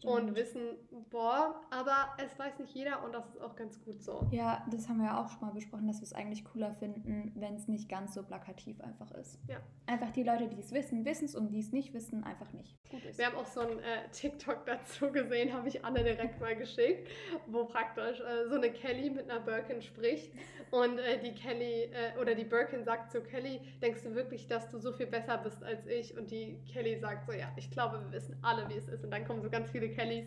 und 0.05 0.35
wissen, 0.35 0.63
boah, 1.11 1.61
aber 1.71 2.09
es 2.19 2.39
weiß 2.39 2.59
nicht 2.59 2.75
jeder 2.75 3.05
und 3.05 3.15
das 3.15 3.27
ist 3.29 3.41
auch 3.41 3.57
ganz 3.57 3.81
gut 3.83 4.03
so. 4.03 4.27
Ja, 4.31 4.67
das 4.71 4.89
haben 4.89 4.99
wir 4.99 5.07
ja 5.07 5.23
auch 5.23 5.29
schon 5.29 5.41
mal 5.41 5.53
besprochen, 5.53 5.87
dass 5.87 6.01
wir 6.01 6.05
es 6.05 6.13
eigentlich 6.13 6.45
cooler 6.45 6.75
finden, 6.75 7.33
wenn 7.37 7.55
es 7.55 7.69
nicht 7.69 7.89
ganz 7.89 8.15
so 8.15 8.23
plakativ 8.23 8.81
einfach 8.81 9.11
ist. 9.13 9.39
Ja. 9.49 9.59
Einfach 9.87 10.11
die 10.11 10.23
Leute, 10.23 10.49
die 10.49 10.61
es 10.61 10.73
wissen, 10.73 11.05
wissen 11.05 11.27
es 11.27 11.35
und 11.35 11.51
die 11.51 11.61
es 11.61 11.73
nicht 11.73 11.95
wissen, 11.95 12.25
einfach 12.25 12.53
nicht. 12.53 12.77
Gut 12.91 13.05
ist. 13.05 13.19
Wir 13.19 13.27
haben 13.27 13.37
auch 13.37 13.47
so 13.47 13.61
ein 13.61 13.79
äh, 13.79 14.09
TikTok 14.13 14.67
dazu 14.67 15.11
gesehen, 15.13 15.53
habe 15.53 15.69
ich 15.69 15.85
Anne 15.85 16.03
direkt 16.03 16.41
mal 16.41 16.57
geschickt, 16.57 17.09
wo 17.47 17.65
praktisch 17.65 18.21
äh, 18.21 18.49
so 18.49 18.57
eine 18.57 18.71
Kelly 18.71 19.11
mit 19.11 19.31
einer 19.31 19.41
Birkin 19.41 19.83
spricht 19.83 20.33
und 20.71 20.99
äh, 20.99 21.19
die 21.19 21.35
Kelly 21.35 21.85
äh, 21.85 22.19
oder 22.21 22.35
die 22.35 22.45
Birkin 22.45 22.85
sagt 22.85 23.11
zu 23.11 23.21
Kelly, 23.21 23.61
denkst 23.83 24.03
du 24.05 24.15
wirklich, 24.15 24.47
dass 24.47 24.71
du 24.71 24.79
so 24.79 24.93
viel 24.93 25.07
besser 25.07 25.39
bist 25.39 25.63
als 25.65 25.87
ich? 25.87 26.17
Und 26.17 26.31
die 26.31 26.59
Kelly 26.73 26.99
sagt 26.99 27.27
so, 27.27 27.33
ja, 27.33 27.49
ich 27.57 27.71
glaube, 27.71 28.01
wir 28.05 28.13
wissen 28.13 28.37
alle, 28.43 28.69
wie 28.69 28.75
es 28.75 28.89
ist. 28.89 29.05
Und 29.05 29.11
dann 29.11 29.25
kommen 29.25 29.43
so 29.43 29.51
ganz 29.51 29.71
viele 29.71 29.89
Kellys. 29.91 30.27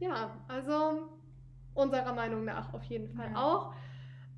Ja, 0.00 0.30
also 0.46 1.08
unserer 1.74 2.12
Meinung 2.12 2.44
nach 2.44 2.72
auf 2.72 2.84
jeden 2.84 3.08
Fall 3.08 3.30
ja. 3.32 3.42
auch. 3.42 3.74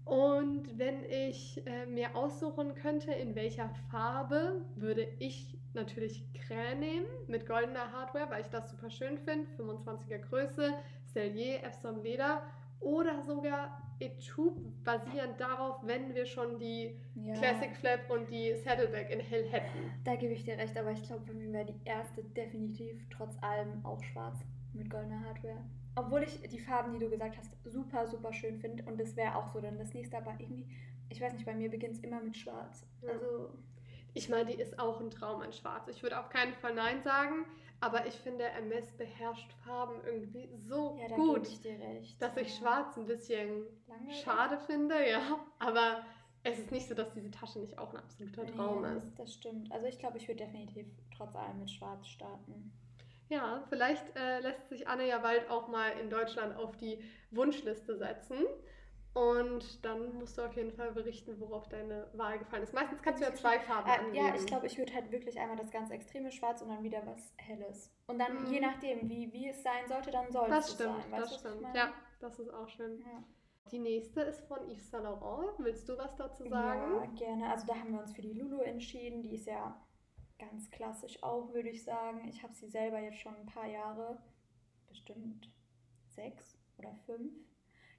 Und 0.05 0.79
wenn 0.79 1.05
ich 1.05 1.65
äh, 1.67 1.87
mir 1.87 2.17
aussuchen 2.17 2.75
könnte, 2.75 3.13
in 3.13 3.35
welcher 3.35 3.71
Farbe, 3.91 4.65
würde 4.75 5.07
ich 5.19 5.59
natürlich 5.75 6.25
Crä 6.33 6.75
nehmen 6.75 7.07
mit 7.29 7.47
goldener 7.47 7.93
Hardware, 7.93 8.31
weil 8.31 8.41
ich 8.41 8.49
das 8.49 8.71
super 8.71 8.91
schön 8.91 9.19
finde. 9.19 9.47
25er 9.59 10.19
Größe, 10.19 10.75
Cellier, 11.13 11.63
Epsom 11.63 12.03
Leder 12.03 12.43
oder 12.81 13.23
sogar 13.23 13.90
Etube 14.01 14.61
basierend 14.85 15.39
darauf, 15.41 15.77
wenn 15.85 16.15
wir 16.15 16.27
schon 16.27 16.59
die 16.59 16.97
ja. 17.15 17.35
Classic 17.35 17.75
Flap 17.77 18.11
und 18.11 18.31
die 18.31 18.55
Saddleback 18.55 19.11
in 19.11 19.21
hell 19.21 19.47
hätten. 19.49 19.93
Da 20.05 20.17
gebe 20.17 20.33
ich 20.33 20.45
dir 20.45 20.57
recht, 20.57 20.77
aber 20.77 20.93
ich 20.93 21.03
glaube, 21.03 21.25
bei 21.27 21.35
mir 21.35 21.53
wäre 21.53 21.67
die 21.67 21.81
erste 21.85 22.25
definitiv 22.25 23.07
trotz 23.11 23.37
allem 23.43 23.85
auch 23.85 24.03
schwarz 24.03 24.39
mit 24.73 24.91
goldener 24.91 25.25
Hardware. 25.25 25.63
Obwohl 25.97 26.23
ich 26.23 26.41
die 26.49 26.59
Farben, 26.59 26.93
die 26.93 26.99
du 26.99 27.11
gesagt 27.11 27.37
hast, 27.37 27.51
super, 27.65 28.07
super 28.07 28.33
schön 28.33 28.59
finde 28.59 28.85
und 28.85 28.99
das 28.99 29.17
wäre 29.17 29.37
auch 29.37 29.49
so 29.49 29.61
dann 29.61 29.79
das 29.79 29.93
nächste, 29.93 30.17
aber 30.17 30.35
irgendwie, 30.39 30.67
ich 31.09 31.21
weiß 31.21 31.35
nicht, 31.35 31.45
bei 31.45 31.55
mir 31.55 31.71
beginnt 31.71 31.95
es 31.95 32.01
immer 32.01 32.21
mit 32.23 32.37
schwarz. 32.37 32.87
Ja. 33.03 33.11
Also 33.11 33.51
ich 34.15 34.29
meine, 34.29 34.47
die 34.47 34.61
ist 34.61 34.79
auch 34.79 35.01
ein 35.01 35.11
Traum 35.11 35.41
an 35.41 35.53
Schwarz. 35.53 35.87
Ich 35.89 36.03
würde 36.03 36.19
auf 36.19 36.31
keinen 36.31 36.55
Fall 36.55 36.75
Nein 36.75 37.03
sagen, 37.03 37.45
aber 37.81 38.07
ich 38.07 38.15
finde, 38.15 38.45
MS 38.45 38.93
beherrscht 38.93 39.53
Farben 39.65 40.01
irgendwie 40.05 40.49
so 40.69 40.99
ja, 41.01 41.15
gut, 41.15 41.49
ich 41.49 41.65
recht, 41.65 42.21
dass 42.21 42.37
ich 42.37 42.55
Schwarz 42.55 42.97
ein 42.97 43.07
bisschen 43.07 43.67
Lange 43.89 44.13
schade 44.13 44.57
recht. 44.57 44.67
finde, 44.67 45.09
ja. 45.09 45.39
Aber 45.59 46.05
es 46.43 46.59
ist 46.59 46.71
nicht 46.71 46.89
so, 46.89 46.95
dass 46.95 47.13
diese 47.13 47.31
Tasche 47.31 47.59
nicht 47.59 47.79
auch 47.79 47.93
ein 47.93 47.99
absoluter 47.99 48.47
Traum 48.47 48.83
nee, 48.83 48.99
ist. 48.99 49.19
Das 49.19 49.35
stimmt. 49.35 49.71
Also 49.73 49.87
ich 49.87 49.99
glaube, 49.99 50.19
ich 50.19 50.29
würde 50.29 50.45
definitiv 50.45 50.87
trotz 51.17 51.35
allem 51.37 51.59
mit 51.59 51.71
Schwarz 51.71 52.07
starten. 52.07 52.73
Ja, 53.29 53.63
vielleicht 53.69 54.17
äh, 54.17 54.41
lässt 54.41 54.69
sich 54.69 54.89
Anne 54.89 55.07
ja 55.07 55.19
bald 55.19 55.49
auch 55.51 55.69
mal 55.69 55.91
in 56.01 56.11
Deutschland 56.11 56.57
auf 56.57 56.77
die 56.77 57.03
Wunschliste 57.31 57.97
setzen. 57.97 58.39
Und 59.13 59.85
dann 59.85 60.15
musst 60.15 60.39
du 60.39 60.43
auf 60.43 60.55
jeden 60.55 60.71
Fall 60.73 60.93
berichten, 60.93 61.41
worauf 61.41 61.69
deine 61.69 62.09
Wahl 62.13 62.39
gefallen 62.39 62.63
ist. 62.63 62.73
Meistens 62.73 63.03
kannst 63.03 63.21
du 63.21 63.27
ja 63.27 63.35
zwei 63.35 63.59
Farben 63.59 63.89
Äh, 63.89 63.93
angeben. 63.95 64.15
ja, 64.27 64.35
ich 64.37 64.47
glaube, 64.47 64.67
ich 64.67 64.79
würde 64.79 64.95
halt 64.95 65.11
wirklich 65.11 65.39
einmal 65.41 65.57
das 65.57 65.71
ganz 65.73 65.91
extreme 65.91 66.31
Schwarz 66.31 66.63
und 66.63 66.69
dann 66.69 66.85
wieder 66.85 67.05
was 67.07 67.33
Helles. 67.39 67.91
Und 68.07 68.21
dann, 68.21 68.45
Mhm. 68.45 68.53
je 68.53 68.61
nachdem, 68.61 69.09
wie, 69.09 69.33
wie 69.33 69.49
es 69.49 69.63
sein 69.65 69.89
sollte, 69.89 70.13
dann 70.13 70.31
soll 70.31 70.49
Das 70.49 70.69
es 70.69 70.75
stimmt, 70.75 71.03
sein. 71.03 71.11
Weißt 71.13 71.23
das 71.25 71.45
was 71.45 71.53
ich 71.53 71.59
stimmt. 71.59 71.75
Ja, 71.77 71.93
das 72.21 72.39
ist 72.39 72.51
auch 72.55 72.69
schön. 72.69 73.01
Ja. 73.01 73.25
Die 73.73 73.79
nächste 73.81 74.21
ist 74.23 74.41
von 74.47 74.69
Yves 74.71 74.91
Saint 74.91 75.05
Laurent. 75.05 75.59
Willst 75.59 75.89
du 75.89 75.99
was 75.99 76.15
dazu 76.17 76.45
sagen? 76.49 76.95
Ja, 76.95 77.07
gerne. 77.17 77.51
Also 77.51 77.67
da 77.67 77.75
haben 77.75 77.93
wir 77.93 78.01
uns 78.01 78.13
für 78.13 78.23
die 78.23 78.33
Lulu 78.33 78.61
entschieden. 78.61 79.23
Die 79.23 79.35
ist 79.35 79.47
ja 79.47 79.81
ganz 80.39 80.71
klassisch 80.71 81.21
auch, 81.23 81.53
würde 81.53 81.69
ich 81.71 81.83
sagen. 81.85 82.27
Ich 82.29 82.43
habe 82.45 82.55
sie 82.55 82.69
selber 82.69 83.01
jetzt 83.01 83.19
schon 83.19 83.35
ein 83.37 83.47
paar 83.47 83.67
Jahre, 83.67 84.23
bestimmt 84.89 85.53
sechs 86.09 86.57
oder 86.79 86.95
fünf. 87.07 87.33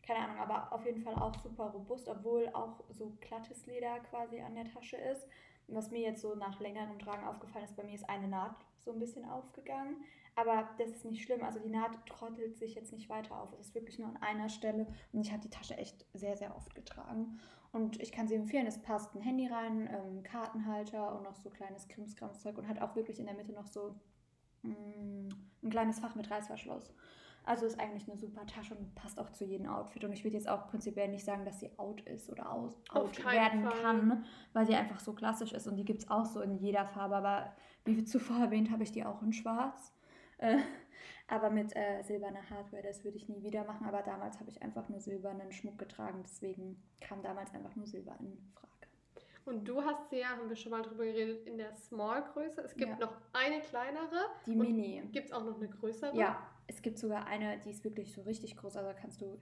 Keine 0.03 0.19
Ahnung, 0.19 0.37
aber 0.39 0.73
auf 0.73 0.85
jeden 0.85 1.01
Fall 1.01 1.15
auch 1.15 1.35
super 1.35 1.65
robust, 1.65 2.07
obwohl 2.07 2.49
auch 2.53 2.83
so 2.89 3.15
glattes 3.21 3.65
Leder 3.67 3.99
quasi 3.99 4.41
an 4.41 4.55
der 4.55 4.65
Tasche 4.65 4.97
ist. 4.97 5.27
Was 5.67 5.91
mir 5.91 6.01
jetzt 6.01 6.21
so 6.21 6.35
nach 6.35 6.59
längerem 6.59 6.99
Tragen 6.99 7.25
aufgefallen 7.25 7.65
ist, 7.65 7.75
bei 7.75 7.83
mir 7.83 7.95
ist 7.95 8.09
eine 8.09 8.27
Naht 8.27 8.55
so 8.79 8.91
ein 8.91 8.99
bisschen 8.99 9.25
aufgegangen. 9.25 9.97
Aber 10.35 10.69
das 10.77 10.89
ist 10.89 11.05
nicht 11.05 11.23
schlimm. 11.23 11.43
Also 11.43 11.59
die 11.59 11.69
Naht 11.69 12.05
trottelt 12.05 12.57
sich 12.57 12.75
jetzt 12.75 12.93
nicht 12.93 13.09
weiter 13.09 13.39
auf. 13.39 13.53
Es 13.53 13.67
ist 13.67 13.75
wirklich 13.75 13.99
nur 13.99 14.07
an 14.09 14.17
einer 14.17 14.49
Stelle. 14.49 14.87
Und 15.13 15.21
ich 15.21 15.31
habe 15.31 15.41
die 15.41 15.49
Tasche 15.49 15.77
echt 15.77 16.05
sehr, 16.13 16.35
sehr 16.37 16.55
oft 16.55 16.73
getragen. 16.73 17.39
Und 17.71 18.01
ich 18.01 18.11
kann 18.11 18.27
sie 18.27 18.35
empfehlen. 18.35 18.67
Es 18.67 18.81
passt 18.81 19.15
ein 19.15 19.21
Handy 19.21 19.47
rein, 19.47 19.89
ähm, 19.91 20.23
Kartenhalter 20.23 21.15
und 21.15 21.23
noch 21.23 21.35
so 21.35 21.49
kleines 21.49 21.87
Krimskramszeug 21.87 22.57
und 22.57 22.67
hat 22.67 22.81
auch 22.81 22.95
wirklich 22.95 23.19
in 23.19 23.25
der 23.25 23.35
Mitte 23.35 23.53
noch 23.53 23.67
so 23.67 23.95
mm, 24.63 25.29
ein 25.63 25.69
kleines 25.69 25.99
Fach 25.99 26.15
mit 26.15 26.29
Reißverschluss. 26.29 26.93
Also 27.43 27.65
ist 27.65 27.79
eigentlich 27.79 28.07
eine 28.07 28.17
super 28.17 28.45
Tasche 28.45 28.75
und 28.75 28.93
passt 28.93 29.19
auch 29.19 29.31
zu 29.31 29.45
jedem 29.45 29.67
Outfit. 29.67 30.03
Und 30.03 30.13
ich 30.13 30.23
würde 30.23 30.37
jetzt 30.37 30.47
auch 30.47 30.67
prinzipiell 30.67 31.07
nicht 31.07 31.25
sagen, 31.25 31.43
dass 31.43 31.59
sie 31.59 31.71
out 31.77 32.01
ist 32.01 32.29
oder 32.29 32.51
aus, 32.51 32.79
out 32.91 33.17
werden 33.25 33.63
Fall. 33.63 33.81
kann, 33.81 34.25
weil 34.53 34.65
sie 34.67 34.75
einfach 34.75 34.99
so 34.99 35.13
klassisch 35.13 35.51
ist. 35.51 35.67
Und 35.67 35.77
die 35.77 35.85
gibt 35.85 36.03
es 36.03 36.09
auch 36.09 36.25
so 36.25 36.41
in 36.41 36.57
jeder 36.57 36.85
Farbe. 36.85 37.15
Aber 37.15 37.51
wie 37.83 38.03
zuvor 38.03 38.37
erwähnt, 38.37 38.69
habe 38.69 38.83
ich 38.83 38.91
die 38.91 39.03
auch 39.03 39.23
in 39.23 39.33
schwarz. 39.33 39.91
Äh, 40.37 40.57
aber 41.27 41.49
mit 41.49 41.75
äh, 41.75 42.03
silberner 42.03 42.47
Hardware, 42.49 42.83
das 42.83 43.03
würde 43.03 43.17
ich 43.17 43.27
nie 43.27 43.41
wieder 43.41 43.63
machen. 43.63 43.87
Aber 43.87 44.03
damals 44.03 44.39
habe 44.39 44.51
ich 44.51 44.61
einfach 44.61 44.87
nur 44.89 44.99
silbernen 44.99 45.51
Schmuck 45.51 45.79
getragen. 45.79 46.21
Deswegen 46.23 46.81
kam 46.99 47.23
damals 47.23 47.53
einfach 47.55 47.75
nur 47.75 47.87
Silber 47.87 48.15
in 48.19 48.37
Frage. 48.53 48.70
Und 49.45 49.65
du 49.67 49.81
hast 49.81 50.09
sie 50.09 50.19
ja, 50.19 50.27
haben 50.29 50.47
wir 50.49 50.55
schon 50.55 50.71
mal 50.71 50.81
drüber 50.83 51.03
geredet, 51.05 51.47
in 51.47 51.57
der 51.57 51.73
Small-Größe. 51.73 52.61
Es 52.61 52.75
gibt 52.75 52.91
Ja. 52.91 52.97
noch 52.99 53.13
eine 53.33 53.59
kleinere. 53.61 54.27
Die 54.45 54.55
Mini. 54.55 55.01
Gibt 55.11 55.27
es 55.27 55.33
auch 55.33 55.43
noch 55.43 55.57
eine 55.57 55.67
größere? 55.69 56.15
Ja, 56.15 56.41
es 56.67 56.81
gibt 56.81 56.97
sogar 56.99 57.25
eine, 57.27 57.57
die 57.59 57.71
ist 57.71 57.83
wirklich 57.83 58.13
so 58.13 58.21
richtig 58.21 58.55
groß. 58.55 58.77
Also 58.77 58.91
kannst 58.99 59.21
du 59.21 59.39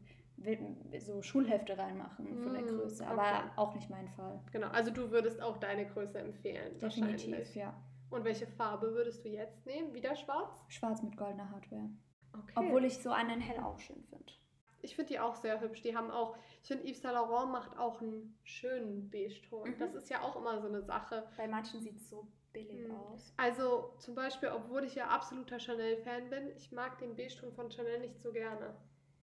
so 1.00 1.22
Schulhefte 1.22 1.78
reinmachen 1.78 2.38
von 2.42 2.54
der 2.54 2.62
Mm, 2.64 2.68
Größe. 2.68 3.04
okay. 3.04 3.12
Aber 3.14 3.52
auch 3.58 3.76
nicht 3.76 3.90
mein 3.90 4.08
Fall. 4.08 4.40
Genau, 4.54 4.68
also 4.70 4.90
du 4.90 5.12
würdest 5.12 5.42
auch 5.42 5.58
deine 5.58 5.86
Größe 5.86 6.18
empfehlen. 6.20 6.78
Definitiv, 6.80 7.56
ja. 7.56 7.74
Und 8.10 8.24
welche 8.24 8.48
Farbe 8.48 8.94
würdest 8.94 9.24
du 9.26 9.30
jetzt 9.30 9.66
nehmen? 9.66 9.94
Wieder 9.94 10.16
schwarz? 10.16 10.64
Schwarz 10.70 11.04
mit 11.04 11.18
goldener 11.18 11.52
Hardware. 11.52 11.90
Okay. 12.34 12.54
Obwohl 12.56 12.86
ich 12.86 12.98
so 13.00 13.12
einen 13.12 13.42
hell 13.42 13.60
auch 13.62 13.80
schön 13.80 14.02
finde. 14.06 14.32
Ich 14.82 14.96
finde 14.96 15.10
die 15.10 15.20
auch 15.20 15.36
sehr 15.36 15.60
hübsch. 15.62 15.82
Die 15.82 15.96
haben 15.96 16.10
auch, 16.12 16.38
ich 16.62 16.68
finde 16.68 16.86
Yves 16.88 17.02
Saint 17.02 17.16
Laurent 17.16 17.52
macht 17.52 17.78
auch 17.78 18.02
einen 18.02 18.38
schönen 18.44 19.10
Beige-Ton. 19.10 19.70
Mhm. 19.72 19.80
Das 19.80 19.94
ist 19.96 20.10
ja 20.10 20.22
auch 20.22 20.36
immer 20.36 20.60
so 20.62 20.68
eine 20.68 20.82
Sache. 20.82 21.28
Bei 21.38 21.48
manchen 21.48 21.82
sieht 21.82 21.98
es 21.98 22.10
so 22.10 22.28
billig 22.54 22.88
Mhm. 22.88 22.96
aus. 22.96 23.34
Also 23.38 23.94
zum 24.00 24.16
Beispiel, 24.16 24.50
obwohl 24.50 24.84
ich 24.84 24.96
ja 24.96 25.08
absoluter 25.08 25.60
Chanel-Fan 25.60 26.30
bin, 26.30 26.48
ich 26.56 26.72
mag 26.72 26.98
den 27.00 27.16
Beige-Ton 27.16 27.52
von 27.54 27.70
Chanel 27.72 28.00
nicht 28.00 28.20
so 28.22 28.32
gerne. 28.32 28.76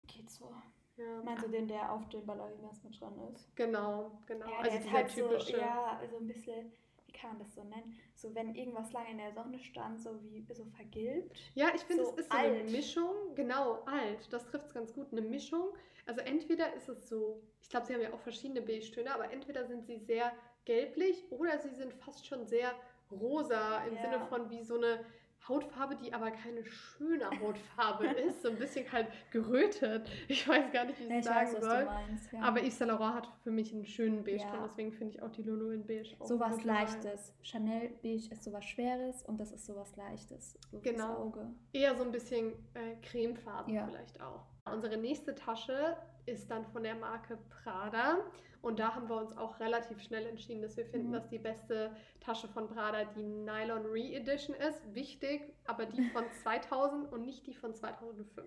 Geht 0.06 0.30
so. 0.30 0.52
Ja. 0.96 1.22
Meinst 1.24 1.44
du 1.44 1.48
den, 1.48 1.66
der 1.66 1.90
auf 1.90 2.08
den 2.08 2.24
Ballerinas 2.24 2.82
mit 2.84 3.00
dran 3.00 3.18
ist? 3.32 3.54
Genau, 3.56 4.18
genau. 4.26 4.46
Ja, 4.48 4.58
also 4.58 4.70
der 4.70 4.78
ist 4.78 4.84
dieser 4.86 4.96
halt 4.96 5.10
so, 5.10 5.28
typische. 5.28 5.58
ja, 5.58 6.00
so 6.08 6.18
ein 6.18 6.26
bisschen, 6.28 6.72
kann 7.14 7.30
man 7.30 7.38
das 7.38 7.54
so 7.54 7.64
nennen? 7.64 7.96
So 8.14 8.34
wenn 8.34 8.54
irgendwas 8.54 8.92
lange 8.92 9.10
in 9.10 9.18
der 9.18 9.32
Sonne 9.32 9.58
stand, 9.58 10.00
so 10.00 10.10
wie 10.22 10.44
so 10.52 10.64
vergilbt. 10.66 11.34
Ja, 11.54 11.68
ich 11.74 11.82
finde, 11.82 12.04
So 12.04 12.10
es 12.10 12.18
ist 12.18 12.30
so 12.30 12.36
eine. 12.36 12.64
Mischung. 12.64 13.14
Genau, 13.34 13.82
alt. 13.86 14.30
Das 14.32 14.44
trifft 14.46 14.66
es 14.66 14.74
ganz 14.74 14.92
gut. 14.92 15.06
Eine 15.12 15.22
Mischung. 15.22 15.68
Also 16.06 16.20
entweder 16.20 16.74
ist 16.74 16.88
es 16.88 17.08
so, 17.08 17.40
ich 17.62 17.70
glaube, 17.70 17.86
sie 17.86 17.94
haben 17.94 18.02
ja 18.02 18.12
auch 18.12 18.20
verschiedene 18.20 18.60
Beige-Töne, 18.60 19.14
aber 19.14 19.30
entweder 19.32 19.64
sind 19.66 19.86
sie 19.86 19.96
sehr 19.98 20.32
gelblich 20.66 21.24
oder 21.30 21.58
sie 21.58 21.70
sind 21.70 21.94
fast 21.94 22.26
schon 22.26 22.46
sehr 22.46 22.72
rosa 23.10 23.84
im 23.86 23.94
Ja. 23.96 24.02
Sinne 24.02 24.20
von 24.28 24.50
wie 24.50 24.62
so 24.62 24.76
eine 24.76 25.04
Hautfarbe, 25.48 25.96
die 25.96 26.12
aber 26.12 26.30
keine 26.30 26.64
schöne 26.64 27.28
Hautfarbe 27.40 28.06
ist. 28.28 28.42
So 28.42 28.48
ein 28.48 28.56
bisschen 28.56 28.90
halt 28.90 29.08
gerötet. 29.30 30.08
Ich 30.28 30.46
weiß 30.48 30.72
gar 30.72 30.84
nicht, 30.84 30.98
wie 31.00 31.04
ich 31.04 31.10
es 31.12 31.24
sagen 31.24 31.52
weiß, 31.54 31.64
soll. 31.64 31.84
meinst. 31.84 32.32
Ja. 32.32 32.40
Aber 32.42 32.60
Yves 32.62 32.78
Saint 32.78 32.90
Laurent 32.90 33.14
hat 33.16 33.28
für 33.42 33.50
mich 33.50 33.72
einen 33.72 33.84
schönen 33.86 34.24
Beige-Ton, 34.24 34.54
Ja. 34.54 34.62
deswegen 34.66 34.92
finde 34.92 35.14
ich 35.14 35.22
auch 35.22 35.30
die 35.30 35.42
Lulu 35.42 35.70
in 35.70 35.86
Beige 35.86 36.14
auch 36.18 36.26
so 36.26 36.40
was 36.40 36.56
gute 36.56 36.68
Wahl. 36.68 36.74
Leichtes. 36.76 37.34
Chanel 37.42 37.90
Beige 38.02 38.28
ist 38.30 38.42
sowas 38.44 38.64
Schweres 38.64 39.22
und 39.24 39.38
das 39.38 39.52
ist 39.52 39.66
sowas 39.66 39.94
Leichtes. 39.96 40.58
So 40.70 40.80
Genau. 40.80 41.16
Auge. 41.16 41.46
Eher 41.72 41.94
so 41.96 42.04
ein 42.04 42.12
bisschen 42.12 42.52
äh, 42.74 42.96
cremefarben 43.02 43.74
Ja. 43.74 43.86
vielleicht 43.86 44.20
auch. 44.20 44.46
Unsere 44.72 44.96
nächste 44.96 45.34
Tasche 45.34 45.96
ist 46.26 46.50
dann 46.50 46.64
von 46.66 46.82
der 46.82 46.94
Marke 46.94 47.38
Prada. 47.62 48.18
Und 48.64 48.78
da 48.78 48.94
haben 48.94 49.08
wir 49.10 49.16
uns 49.16 49.36
auch 49.36 49.60
relativ 49.60 50.00
schnell 50.02 50.26
entschieden, 50.26 50.62
dass 50.62 50.76
wir 50.76 50.86
finden, 50.86 51.08
Mhm. 51.08 51.12
dass 51.12 51.28
die 51.28 51.38
beste 51.38 51.94
Tasche 52.20 52.48
von 52.48 52.66
Prada 52.66 53.04
die 53.04 53.22
Nylon 53.22 53.84
Re-Edition 53.86 54.56
ist. 54.56 54.94
Wichtig, 54.94 55.42
aber 55.66 55.84
die 55.86 56.02
von 56.10 56.24
2000 56.42 57.12
und 57.12 57.26
nicht 57.26 57.46
die 57.46 57.54
von 57.54 57.74
2005. 57.74 58.46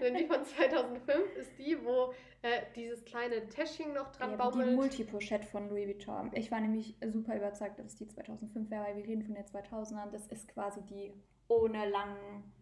Denn 0.00 0.14
die 0.16 0.26
von 0.26 0.44
2005 0.44 1.36
ist 1.36 1.56
die, 1.58 1.76
wo 1.84 2.12
äh, 2.42 2.62
dieses 2.74 3.04
kleine 3.04 3.46
Täschchen 3.48 3.92
noch 3.94 4.10
dran 4.10 4.32
Ja, 4.32 4.38
wie 4.38 4.42
die 4.42 4.50
baumelt. 4.58 4.76
Multipochette 4.76 5.46
von 5.46 5.68
Louis 5.68 5.86
Vuitton. 5.86 6.30
Ich 6.34 6.50
war 6.50 6.60
nämlich 6.60 6.96
super 7.06 7.36
überzeugt, 7.36 7.78
dass 7.78 7.86
es 7.86 7.96
die 7.96 8.08
2005 8.08 8.70
wäre, 8.70 8.84
weil 8.86 8.96
wir 8.96 9.04
reden 9.06 9.22
von 9.22 9.34
der 9.34 9.46
2000er. 9.46 10.10
Das 10.10 10.26
ist 10.26 10.48
quasi 10.48 10.82
die 10.82 11.12
ohne 11.48 11.88
langen 11.88 12.52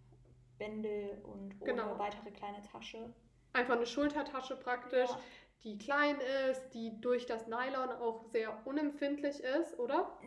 Bändel 0.59 1.23
und 1.25 1.55
ohne 1.61 1.65
Genau. 1.73 1.99
weitere 1.99 2.31
kleine 2.31 2.61
Tasche. 2.63 3.13
Einfach 3.55 3.77
eine 3.77 3.87
Schultertasche 3.87 4.57
praktisch, 4.57 5.11
Ja. 5.11 5.21
Die 5.65 5.79
klein 5.79 6.17
ist, 6.51 6.71
die 6.71 7.01
durch 7.01 7.27
das 7.27 7.47
Nylon 7.47 7.91
auch 7.91 8.25
sehr 8.33 8.67
unempfindlich 8.67 9.41
ist, 9.41 9.79
oder? 9.79 10.19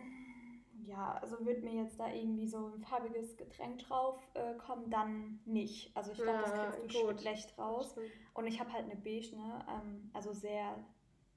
Ja, 0.85 1.17
also 1.21 1.43
wird 1.45 1.63
mir 1.63 1.73
jetzt 1.83 1.99
da 1.99 2.11
irgendwie 2.11 2.47
so 2.47 2.67
ein 2.67 2.79
farbiges 2.79 3.35
Getränk 3.37 3.79
drauf 3.79 4.19
äh, 4.35 4.53
kommen, 4.55 4.89
dann 4.91 5.39
nicht. 5.45 5.95
Also 5.97 6.11
ich 6.11 6.17
glaube, 6.21 6.39
das 6.39 6.51
Ja, 6.51 6.71
kriegst 6.71 6.95
du 6.95 7.07
gut. 7.07 7.21
schlecht 7.21 7.57
raus. 7.57 7.95
Und 8.33 8.45
ich 8.47 8.59
habe 8.59 8.71
halt 8.71 8.85
eine 8.85 8.95
beige, 8.95 9.35
ne? 9.35 9.65
Ähm, 9.67 10.11
also 10.13 10.31
sehr, 10.31 10.77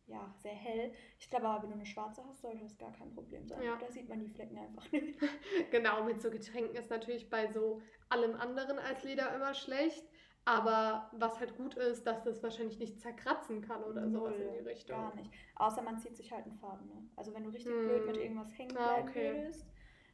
ja, 0.06 0.34
sehr 0.42 0.52
hell. 0.52 0.92
Ich 1.18 1.30
glaube 1.30 1.48
aber, 1.48 1.62
wenn 1.62 1.70
du 1.70 1.76
eine 1.76 1.86
schwarze 1.86 2.22
hast, 2.28 2.42
sollte 2.42 2.58
das 2.60 2.76
gar 2.76 2.92
kein 2.92 3.10
Problem 3.14 3.48
sein. 3.48 3.62
Ja. 3.62 3.76
Da 3.76 3.90
sieht 3.90 4.08
man 4.08 4.20
die 4.20 4.28
Flecken 4.28 4.58
einfach 4.58 4.90
nicht. 4.92 5.18
Genau, 5.70 6.04
mit 6.04 6.20
so 6.20 6.30
Getränken 6.30 6.76
ist 6.76 6.90
natürlich 6.90 7.30
bei 7.30 7.50
so 7.50 7.80
allem 8.10 8.34
anderen 8.36 8.78
als 8.78 9.02
Leder 9.02 9.34
immer 9.34 9.54
schlecht. 9.54 10.04
Aber 10.44 11.10
was 11.12 11.38
halt 11.40 11.56
gut 11.56 11.74
ist, 11.74 12.06
dass 12.06 12.22
das 12.22 12.42
wahrscheinlich 12.42 12.78
nicht 12.78 13.00
zerkratzen 13.00 13.60
kann 13.60 13.82
oder 13.84 14.08
sowas 14.08 14.34
in 14.38 14.50
die 14.52 14.58
Null, 14.58 14.66
Richtung. 14.66 14.96
Gar 14.96 15.14
nicht. 15.14 15.30
Außer 15.56 15.82
man 15.82 15.98
zieht 15.98 16.16
sich 16.16 16.32
halt 16.32 16.44
einen 16.46 16.54
Faden, 16.58 16.86
ne? 16.88 17.02
Also 17.16 17.34
wenn 17.34 17.44
du 17.44 17.50
richtig 17.50 17.74
Hm. 17.74 17.84
blöd 17.84 18.06
mit 18.06 18.16
irgendwas 18.16 18.56
hängen 18.56 18.74
Ah, 18.76 18.84
bleiben 18.94 19.08
okay. 19.08 19.34
würdest, 19.34 19.66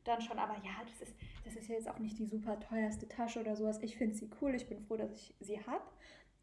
dann 0.05 0.21
schon. 0.21 0.39
Aber 0.39 0.55
ja, 0.65 0.73
das 0.85 1.09
ist, 1.09 1.17
das 1.45 1.55
ist 1.55 1.69
ja 1.69 1.77
jetzt 1.77 1.89
auch 1.89 1.99
nicht 1.99 2.19
die 2.19 2.27
super 2.27 2.59
teuerste 2.59 3.09
Tasche 3.09 3.41
oder 3.41 3.55
sowas. 3.55 3.79
Ich 3.83 3.97
finde 3.97 4.15
sie 4.17 4.29
cool. 4.41 4.55
Ich 4.55 4.69
bin 4.69 4.81
froh, 4.81 4.97
dass 4.97 5.13
ich 5.13 5.35
sie 5.41 5.61
habe. 5.67 5.85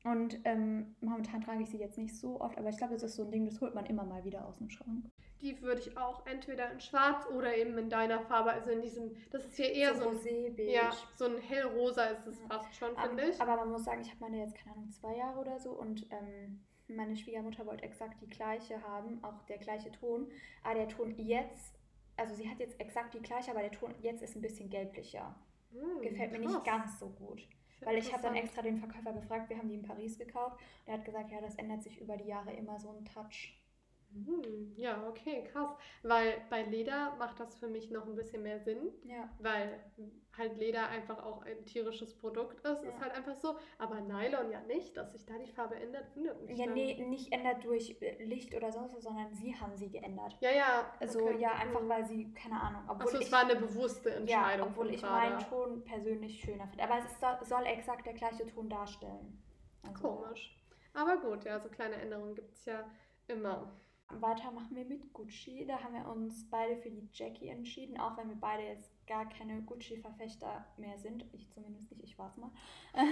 Und 0.03 0.39
ähm, 0.45 0.95
momentan 1.01 1.41
trage 1.41 1.61
ich 1.63 1.69
sie 1.69 1.77
jetzt 1.77 1.97
nicht 1.97 2.15
so 2.15 2.41
oft, 2.41 2.57
aber 2.57 2.69
ich 2.69 2.77
glaube, 2.77 2.93
das 2.93 3.03
ist 3.03 3.15
so 3.15 3.23
ein 3.23 3.31
Ding, 3.31 3.45
das 3.45 3.61
holt 3.61 3.75
man 3.75 3.85
immer 3.85 4.03
mal 4.03 4.23
wieder 4.23 4.45
aus 4.47 4.57
dem 4.57 4.69
Schrank. 4.69 5.05
Die 5.41 5.61
würde 5.61 5.81
ich 5.81 5.95
auch 5.97 6.25
entweder 6.25 6.71
in 6.71 6.79
schwarz 6.79 7.25
oder 7.27 7.55
eben 7.55 7.77
in 7.77 7.89
deiner 7.89 8.19
Farbe, 8.21 8.51
also 8.51 8.71
in 8.71 8.81
diesem, 8.81 9.15
das 9.31 9.45
ist 9.45 9.55
hier 9.55 9.71
eher 9.71 9.95
so, 9.95 10.09
ein, 10.09 10.15
rosé-beige. 10.17 10.71
ja, 10.71 10.91
so 11.15 11.25
ein 11.25 11.37
hellrosa 11.37 12.05
ist 12.05 12.25
es 12.27 12.39
Ja. 12.39 12.47
fast 12.47 12.75
schon, 12.75 12.95
finde 12.97 13.29
ich. 13.29 13.39
aber 13.41 13.55
man 13.57 13.71
muss 13.71 13.83
sagen, 13.83 14.01
ich 14.01 14.09
habe 14.09 14.19
meine 14.21 14.39
jetzt, 14.39 14.55
keine 14.55 14.75
Ahnung, 14.75 14.91
zwei 14.91 15.15
Jahre 15.15 15.39
oder 15.39 15.59
so 15.59 15.71
und 15.71 16.05
ähm, 16.11 16.61
meine 16.87 17.15
Schwiegermutter 17.15 17.65
wollte 17.65 17.83
exakt 17.83 18.21
die 18.21 18.27
gleiche 18.29 18.81
haben, 18.83 19.23
auch 19.23 19.41
der 19.45 19.57
gleiche 19.59 19.91
Ton. 19.91 20.27
Aber 20.63 20.75
der 20.75 20.89
Ton 20.89 21.11
jetzt, 21.17 21.79
also 22.17 22.35
sie 22.35 22.49
hat 22.49 22.59
jetzt 22.59 22.79
exakt 22.79 23.13
die 23.13 23.21
gleiche, 23.21 23.51
aber 23.51 23.61
der 23.61 23.71
Ton 23.71 23.93
jetzt 24.01 24.21
ist 24.21 24.35
ein 24.35 24.41
bisschen 24.41 24.69
gelblicher. 24.69 25.35
Hm, 25.71 26.01
Gefällt 26.01 26.31
mir 26.33 26.41
krass. 26.41 26.53
nicht 26.53 26.65
ganz 26.65 26.99
so 26.99 27.07
gut. 27.09 27.47
Weil 27.83 27.97
ich 27.97 28.11
habe 28.13 28.23
dann 28.23 28.35
extra 28.35 28.61
den 28.61 28.77
Verkäufer 28.77 29.13
gefragt, 29.13 29.49
wir 29.49 29.57
haben 29.57 29.69
die 29.69 29.75
in 29.75 29.83
Paris 29.83 30.17
gekauft. 30.17 30.59
Der 30.85 30.95
hat 30.95 31.05
gesagt, 31.05 31.31
ja, 31.31 31.41
das 31.41 31.55
ändert 31.55 31.83
sich 31.83 31.99
über 31.99 32.15
die 32.17 32.27
Jahre 32.27 32.53
immer 32.53 32.79
so 32.79 32.89
ein 32.89 33.05
Touch. 33.05 33.60
Hm, 34.13 34.73
ja, 34.75 35.07
okay, 35.07 35.43
krass. 35.51 35.69
Weil 36.03 36.41
bei 36.49 36.63
Leder 36.63 37.15
macht 37.17 37.39
das 37.39 37.55
für 37.55 37.67
mich 37.67 37.89
noch 37.91 38.05
ein 38.05 38.15
bisschen 38.15 38.43
mehr 38.43 38.59
Sinn. 38.59 38.91
Ja. 39.05 39.29
Weil 39.39 39.79
halt 40.37 40.57
Leder 40.57 40.87
einfach 40.87 41.23
auch 41.23 41.43
ein 41.43 41.65
tierisches 41.65 42.17
Produkt 42.17 42.59
ist. 42.59 42.83
Ja. 42.83 42.89
Ist 42.89 42.99
halt 42.99 43.13
einfach 43.13 43.35
so. 43.35 43.55
Aber 43.77 44.01
Nylon 44.01 44.51
ja 44.51 44.61
nicht, 44.61 44.95
dass 44.97 45.11
sich 45.13 45.25
da 45.25 45.37
die 45.37 45.51
Farbe 45.51 45.75
ändert, 45.75 46.15
wundert 46.15 46.41
mich. 46.41 46.57
Ja, 46.57 46.65
dann. 46.65 46.73
nee, 46.73 47.05
nicht 47.05 47.31
ändert 47.31 47.63
durch 47.63 47.97
äh, 48.01 48.23
Licht 48.23 48.53
oder 48.53 48.71
sonst 48.71 48.95
was, 48.95 49.03
sondern 49.03 49.33
sie 49.33 49.55
haben 49.55 49.75
sie 49.77 49.89
geändert. 49.89 50.37
Ja, 50.41 50.51
ja. 50.51 50.93
Also 50.99 51.21
okay. 51.21 51.39
ja, 51.39 51.53
einfach 51.53 51.81
Hm. 51.81 51.89
weil 51.89 52.05
sie, 52.05 52.33
keine 52.33 52.61
Ahnung, 52.61 52.83
obwohl 52.87 53.05
Achso, 53.05 53.17
ich, 53.19 53.25
es 53.25 53.31
war 53.31 53.41
eine 53.41 53.55
bewusste 53.55 54.09
ja, 54.09 54.15
Entscheidung. 54.15 54.67
obwohl 54.69 54.85
von 54.85 54.93
ich 54.93 55.01
meinen 55.01 55.39
Ton 55.39 55.83
persönlich 55.83 56.41
schöner 56.41 56.67
finde. 56.67 56.83
Aber 56.83 56.99
es 56.99 57.05
ist, 57.05 57.19
soll, 57.19 57.37
soll 57.43 57.65
exakt 57.65 58.05
der 58.05 58.13
gleiche 58.13 58.45
Ton 58.45 58.69
darstellen. 58.69 59.41
Also, 59.83 60.01
Komisch. 60.01 60.57
Aber 60.93 61.17
gut, 61.17 61.45
ja, 61.45 61.59
so 61.59 61.69
kleine 61.69 61.95
Änderungen 61.95 62.35
gibt 62.35 62.53
es 62.53 62.65
ja 62.65 62.89
immer. 63.27 63.71
Weiter 64.19 64.51
machen 64.51 64.75
wir 64.75 64.85
mit 64.85 65.13
Gucci. 65.13 65.65
Da 65.65 65.81
haben 65.81 65.93
wir 65.93 66.07
uns 66.07 66.49
beide 66.49 66.75
für 66.77 66.89
die 66.89 67.07
Jackie 67.13 67.49
entschieden, 67.49 67.99
auch 67.99 68.17
wenn 68.17 68.29
wir 68.29 68.39
beide 68.39 68.63
jetzt 68.63 68.91
gar 69.07 69.29
keine 69.29 69.61
Gucci-Verfechter 69.61 70.65
mehr 70.77 70.97
sind. 70.97 71.25
Ich 71.33 71.49
zumindest 71.49 71.91
nicht, 71.91 72.03
ich 72.03 72.17
war 72.17 72.29
es 72.29 72.37
mal. 72.37 72.51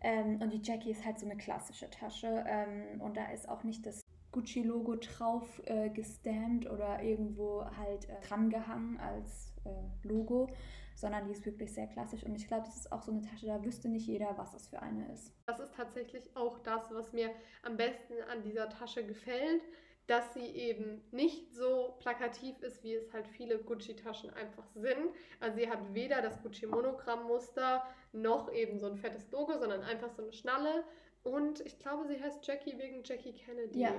ähm, 0.00 0.40
und 0.40 0.52
die 0.52 0.60
Jackie 0.62 0.90
ist 0.90 1.04
halt 1.04 1.18
so 1.18 1.26
eine 1.26 1.36
klassische 1.36 1.88
Tasche. 1.90 2.44
Ähm, 2.46 3.00
und 3.00 3.16
da 3.16 3.30
ist 3.30 3.48
auch 3.48 3.62
nicht 3.62 3.86
das 3.86 4.00
Gucci-Logo 4.32 4.96
drauf 4.96 5.62
äh, 5.64 5.88
gestammt 5.88 6.68
oder 6.70 7.02
irgendwo 7.02 7.64
halt 7.76 8.08
äh, 8.08 8.20
drangehangen 8.26 9.00
als 9.00 9.54
äh, 9.64 10.06
Logo, 10.06 10.50
sondern 10.94 11.24
die 11.24 11.32
ist 11.32 11.46
wirklich 11.46 11.72
sehr 11.72 11.86
klassisch. 11.86 12.22
Und 12.24 12.34
ich 12.34 12.46
glaube, 12.46 12.64
das 12.66 12.76
ist 12.76 12.92
auch 12.92 13.02
so 13.02 13.12
eine 13.12 13.22
Tasche, 13.22 13.46
da 13.46 13.64
wüsste 13.64 13.88
nicht 13.88 14.06
jeder, 14.06 14.36
was 14.36 14.52
das 14.52 14.68
für 14.68 14.80
eine 14.82 15.10
ist. 15.12 15.32
Das 15.46 15.60
ist 15.60 15.74
tatsächlich 15.74 16.36
auch 16.36 16.58
das, 16.58 16.92
was 16.92 17.12
mir 17.12 17.30
am 17.62 17.76
besten 17.76 18.14
an 18.30 18.42
dieser 18.42 18.68
Tasche 18.68 19.06
gefällt, 19.06 19.62
dass 20.06 20.34
sie 20.34 20.46
eben 20.46 21.02
nicht 21.10 21.52
so 21.52 21.96
plakativ 21.98 22.60
ist, 22.62 22.84
wie 22.84 22.94
es 22.94 23.12
halt 23.12 23.26
viele 23.26 23.58
Gucci-Taschen 23.58 24.30
einfach 24.30 24.66
sind. 24.74 25.10
Also 25.40 25.58
sie 25.58 25.68
hat 25.68 25.94
weder 25.94 26.22
das 26.22 26.40
Gucci-Monogramm-Muster 26.42 27.82
noch 28.12 28.52
eben 28.52 28.78
so 28.78 28.86
ein 28.86 28.96
fettes 28.96 29.30
Logo, 29.30 29.58
sondern 29.58 29.82
einfach 29.82 30.10
so 30.12 30.22
eine 30.22 30.32
Schnalle. 30.32 30.84
Und 31.24 31.60
ich 31.60 31.78
glaube, 31.78 32.06
sie 32.06 32.22
heißt 32.22 32.46
Jackie 32.46 32.78
wegen 32.78 33.02
Jackie 33.04 33.32
Kennedy. 33.32 33.80
Ja. 33.80 33.92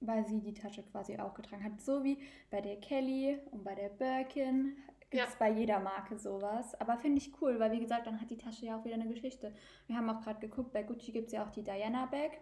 Weil 0.00 0.26
sie 0.26 0.40
die 0.40 0.54
Tasche 0.54 0.82
quasi 0.82 1.18
auch 1.18 1.34
getragen 1.34 1.64
hat. 1.64 1.80
So 1.80 2.04
wie 2.04 2.18
bei 2.50 2.60
der 2.60 2.76
Kelly 2.80 3.38
und 3.50 3.64
bei 3.64 3.74
der 3.74 3.88
Birkin 3.88 4.76
gibt 5.10 5.24
es 5.24 5.30
Ja. 5.32 5.36
bei 5.38 5.50
jeder 5.50 5.78
Marke 5.80 6.18
sowas. 6.18 6.78
Aber 6.80 6.98
finde 6.98 7.18
ich 7.18 7.32
cool, 7.40 7.58
weil 7.58 7.72
wie 7.72 7.80
gesagt, 7.80 8.06
dann 8.06 8.20
hat 8.20 8.30
die 8.30 8.38
Tasche 8.38 8.66
ja 8.66 8.78
auch 8.78 8.84
wieder 8.84 8.94
eine 8.94 9.08
Geschichte. 9.08 9.54
Wir 9.86 9.96
haben 9.96 10.08
auch 10.10 10.20
gerade 10.20 10.40
geguckt, 10.40 10.72
bei 10.72 10.82
Gucci 10.82 11.12
gibt 11.12 11.26
es 11.26 11.32
ja 11.32 11.44
auch 11.44 11.50
die 11.50 11.64
Diana 11.64 12.06
Bag. 12.06 12.38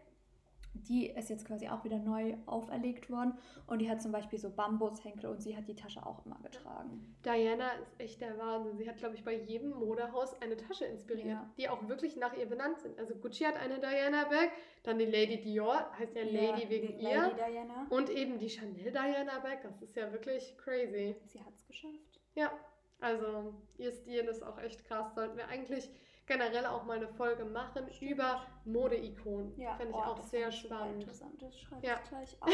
Die 0.75 1.09
ist 1.11 1.29
jetzt 1.29 1.45
quasi 1.47 1.69
auch 1.69 1.83
wieder 1.85 1.99
neu 1.99 2.35
auferlegt 2.47 3.11
worden. 3.11 3.37
Und 3.67 3.81
die 3.81 3.91
hat 3.91 4.01
zum 4.01 4.13
Beispiel 4.13 4.39
so 4.39 4.49
Bambushenkel 4.51 5.29
und 5.29 5.43
sie 5.43 5.57
hat 5.57 5.67
die 5.69 5.75
Tasche 5.75 6.05
auch 6.07 6.25
immer 6.25 6.39
getragen. 6.43 7.17
Diana 7.25 7.73
ist 7.83 7.99
echt 7.99 8.21
der 8.21 8.39
Wahnsinn. 8.39 8.79
Sie 8.79 8.89
hat, 8.89 8.97
glaube 8.97 9.15
ich, 9.17 9.25
bei 9.25 9.35
jedem 9.35 9.71
Modehaus 9.71 10.41
eine 10.41 10.57
Tasche 10.57 10.85
inspiriert, 10.87 11.27
Ja. 11.27 11.51
die 11.59 11.69
auch 11.69 11.87
wirklich 11.89 12.17
nach 12.17 12.35
ihr 12.37 12.47
benannt 12.47 12.79
sind. 12.81 12.99
Also 12.99 13.15
Gucci 13.17 13.45
hat 13.45 13.57
eine 13.57 13.81
Diana 13.81 14.25
Bag, 14.25 14.51
dann 14.85 14.99
die 14.99 15.07
Lady 15.07 15.41
Dior, 15.41 15.91
heißt 15.99 16.15
ja 16.15 16.23
Lady 16.23 16.69
wegen 16.71 16.99
ihr. 17.01 17.23
Lady 17.23 17.35
Diana. 17.35 17.87
Und 17.91 18.09
eben 18.11 18.39
die 18.39 18.49
Chanel 18.49 18.91
Diana 18.93 19.41
Bag, 19.41 19.63
das 19.63 19.83
ist 19.83 19.97
ja 19.97 20.13
wirklich 20.13 20.57
crazy. 20.59 21.17
Sie 21.27 21.41
hat 21.41 21.53
es 21.55 21.67
geschafft. 21.67 22.21
Ja, 22.35 22.53
also 23.01 23.53
ihr 23.79 23.93
Stil 23.93 24.25
ist 24.25 24.43
auch 24.43 24.59
echt 24.59 24.85
krass. 24.85 25.15
Sollten 25.15 25.37
wir 25.37 25.49
eigentlich 25.49 25.91
generell 26.29 26.67
auch 26.67 26.85
mal 26.85 26.99
eine 26.99 27.09
Folge 27.09 27.45
machen 27.45 27.89
Stimmt. 27.91 28.13
über 28.13 28.43
Modeikonen. 28.65 29.59
Ja, 29.59 29.75
Finde 29.77 29.93
ich 29.93 29.97
oh, 29.99 30.11
auch 30.11 30.23
sehr 30.23 30.53
spannend. 30.53 31.03
Interessant, 31.03 31.43
das 31.43 31.59
schreibe 31.59 31.87
Ja. 31.87 31.99
ich 32.05 32.09
gleich 32.09 32.37
auf. 32.43 32.51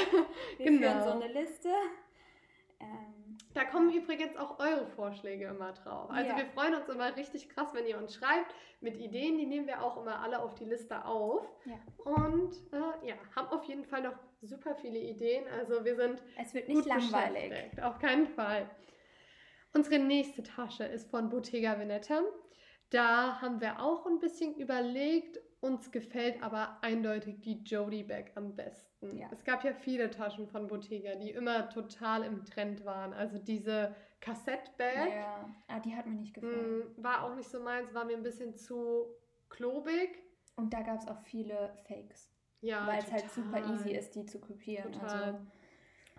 Wir 0.58 0.66
Genau. 0.66 0.78
führen 0.80 1.02
so 1.02 1.10
eine 1.10 1.32
Liste. 1.32 1.68
Ähm, 2.80 3.36
Da 3.52 3.64
kommen 3.64 3.92
übrigens 3.92 4.36
auch 4.36 4.58
eure 4.58 4.86
Vorschläge 4.86 5.46
immer 5.46 5.72
drauf. 5.72 6.10
Also 6.10 6.30
Ja. 6.30 6.36
wir 6.36 6.46
freuen 6.46 6.74
uns 6.74 6.88
immer 6.88 7.14
richtig 7.16 7.48
krass, 7.50 7.68
wenn 7.74 7.86
ihr 7.86 7.98
uns 7.98 8.14
schreibt 8.14 8.54
mit 8.80 8.96
Ideen. 8.96 9.38
Die 9.38 9.46
nehmen 9.46 9.66
wir 9.66 9.82
auch 9.82 9.96
immer 10.00 10.20
alle 10.20 10.40
auf 10.40 10.54
die 10.54 10.64
Liste 10.64 11.04
auf. 11.04 11.44
Ja. 11.64 11.78
Und 12.04 12.52
äh, 12.72 13.08
ja, 13.08 13.14
haben 13.36 13.48
auf 13.48 13.64
jeden 13.64 13.84
Fall 13.84 14.02
noch 14.02 14.14
super 14.42 14.74
viele 14.74 14.98
Ideen. 14.98 15.44
Also 15.48 15.84
wir 15.84 15.96
sind 15.96 16.22
es 16.40 16.52
wird 16.54 16.68
nicht 16.68 16.80
gut 16.82 16.86
langweilig. 16.88 17.80
Auf 17.82 17.98
keinen 17.98 18.26
Fall. 18.26 18.68
Unsere 19.72 19.98
nächste 19.98 20.42
Tasche 20.42 20.84
ist 20.84 21.10
von 21.10 21.28
Bottega 21.30 21.78
Veneta. 21.78 22.20
Da 22.94 23.40
haben 23.40 23.60
wir 23.60 23.80
auch 23.82 24.06
ein 24.06 24.20
bisschen 24.20 24.54
überlegt. 24.54 25.40
Uns 25.60 25.90
gefällt 25.90 26.42
aber 26.42 26.78
eindeutig 26.82 27.40
die 27.40 27.62
Jodie 27.64 28.04
Bag 28.04 28.32
am 28.36 28.54
besten. 28.54 29.16
Ja. 29.18 29.28
Es 29.32 29.42
gab 29.44 29.64
ja 29.64 29.72
viele 29.72 30.10
Taschen 30.10 30.46
von 30.46 30.66
Bottega, 30.68 31.14
die 31.16 31.30
immer 31.30 31.68
total 31.70 32.22
im 32.22 32.44
Trend 32.44 32.84
waren. 32.84 33.12
Also 33.12 33.38
diese 33.38 33.96
Kassett-Bag 34.20 35.10
Ja, 35.12 35.48
ah, 35.68 35.80
die 35.80 35.96
hat 35.96 36.06
mir 36.06 36.16
nicht 36.16 36.34
gefallen. 36.34 36.80
mh, 36.96 37.02
war 37.02 37.24
auch 37.24 37.34
nicht 37.34 37.48
so 37.48 37.60
meins, 37.60 37.92
war 37.94 38.04
mir 38.04 38.16
ein 38.16 38.22
bisschen 38.22 38.54
zu 38.54 39.06
klobig. 39.48 40.22
Und 40.56 40.72
da 40.72 40.82
gab 40.82 41.00
es 41.00 41.08
auch 41.08 41.20
viele 41.22 41.74
Fakes, 41.88 42.30
Ja, 42.60 42.86
weil 42.86 42.98
es 43.00 43.10
halt 43.10 43.28
super 43.30 43.58
easy 43.72 43.90
ist, 43.90 44.14
die 44.14 44.24
zu 44.26 44.38
kopieren. 44.38 44.92
Total. 44.92 45.22
Also, 45.24 45.38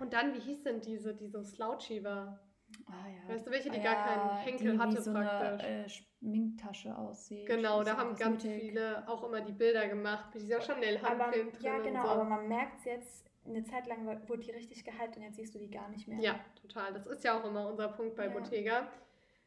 Und 0.02 0.12
dann, 0.12 0.34
wie 0.34 0.40
hieß 0.40 0.64
denn 0.64 0.82
diese, 0.82 1.14
die 1.14 1.28
so 1.30 1.42
slouchy 1.44 2.04
war? 2.04 2.45
Ah, 2.88 3.08
ja. 3.10 3.34
Weißt 3.34 3.46
du, 3.48 3.52
welche, 3.52 3.70
die 3.70 3.80
Ah, 3.80 3.84
gar 3.84 3.96
keinen 4.06 4.38
Henkel 4.38 4.72
die 4.74 4.80
hatte 4.80 4.98
wie 4.98 5.02
so 5.02 5.14
praktisch? 5.14 5.64
eine 5.66 5.86
äh, 5.86 5.90
Schminktasche 5.90 6.98
aussieht. 6.98 7.46
Genau, 7.48 7.84
da 7.84 7.98
haben 7.98 8.16
ganz 8.16 8.44
viele 8.44 9.08
auch 9.08 9.24
immer 9.24 9.42
die 9.42 9.54
Bilder 9.54 9.88
gemacht 9.88 10.34
mit 10.34 10.44
dieser 10.44 10.62
Chanel-Handcreme 10.62 11.52
drin 11.52 11.64
Ja, 11.64 11.78
genau, 11.80 12.02
und 12.02 12.06
so. 12.08 12.12
aber 12.14 12.24
man 12.26 12.48
merkt 12.48 12.80
es 12.80 12.86
jetzt, 12.86 13.26
eine 13.48 13.64
Zeit 13.64 13.88
lang 13.88 14.06
wurde 14.28 14.42
die 14.42 14.52
richtig 14.52 14.84
gehypt 14.84 15.18
und 15.18 15.24
jetzt 15.24 15.36
siehst 15.36 15.54
du 15.54 15.60
die 15.60 15.70
gar 15.70 15.88
nicht 15.90 16.08
mehr. 16.08 16.20
ja, 16.20 16.40
total. 16.62 16.94
Das 16.94 17.06
ist 17.06 17.24
ja 17.24 17.40
auch 17.40 17.46
immer 17.46 17.68
unser 17.68 17.90
Punkt 17.90 18.16
bei 18.16 18.26
Ja. 18.28 18.32
Bottega. 18.34 18.88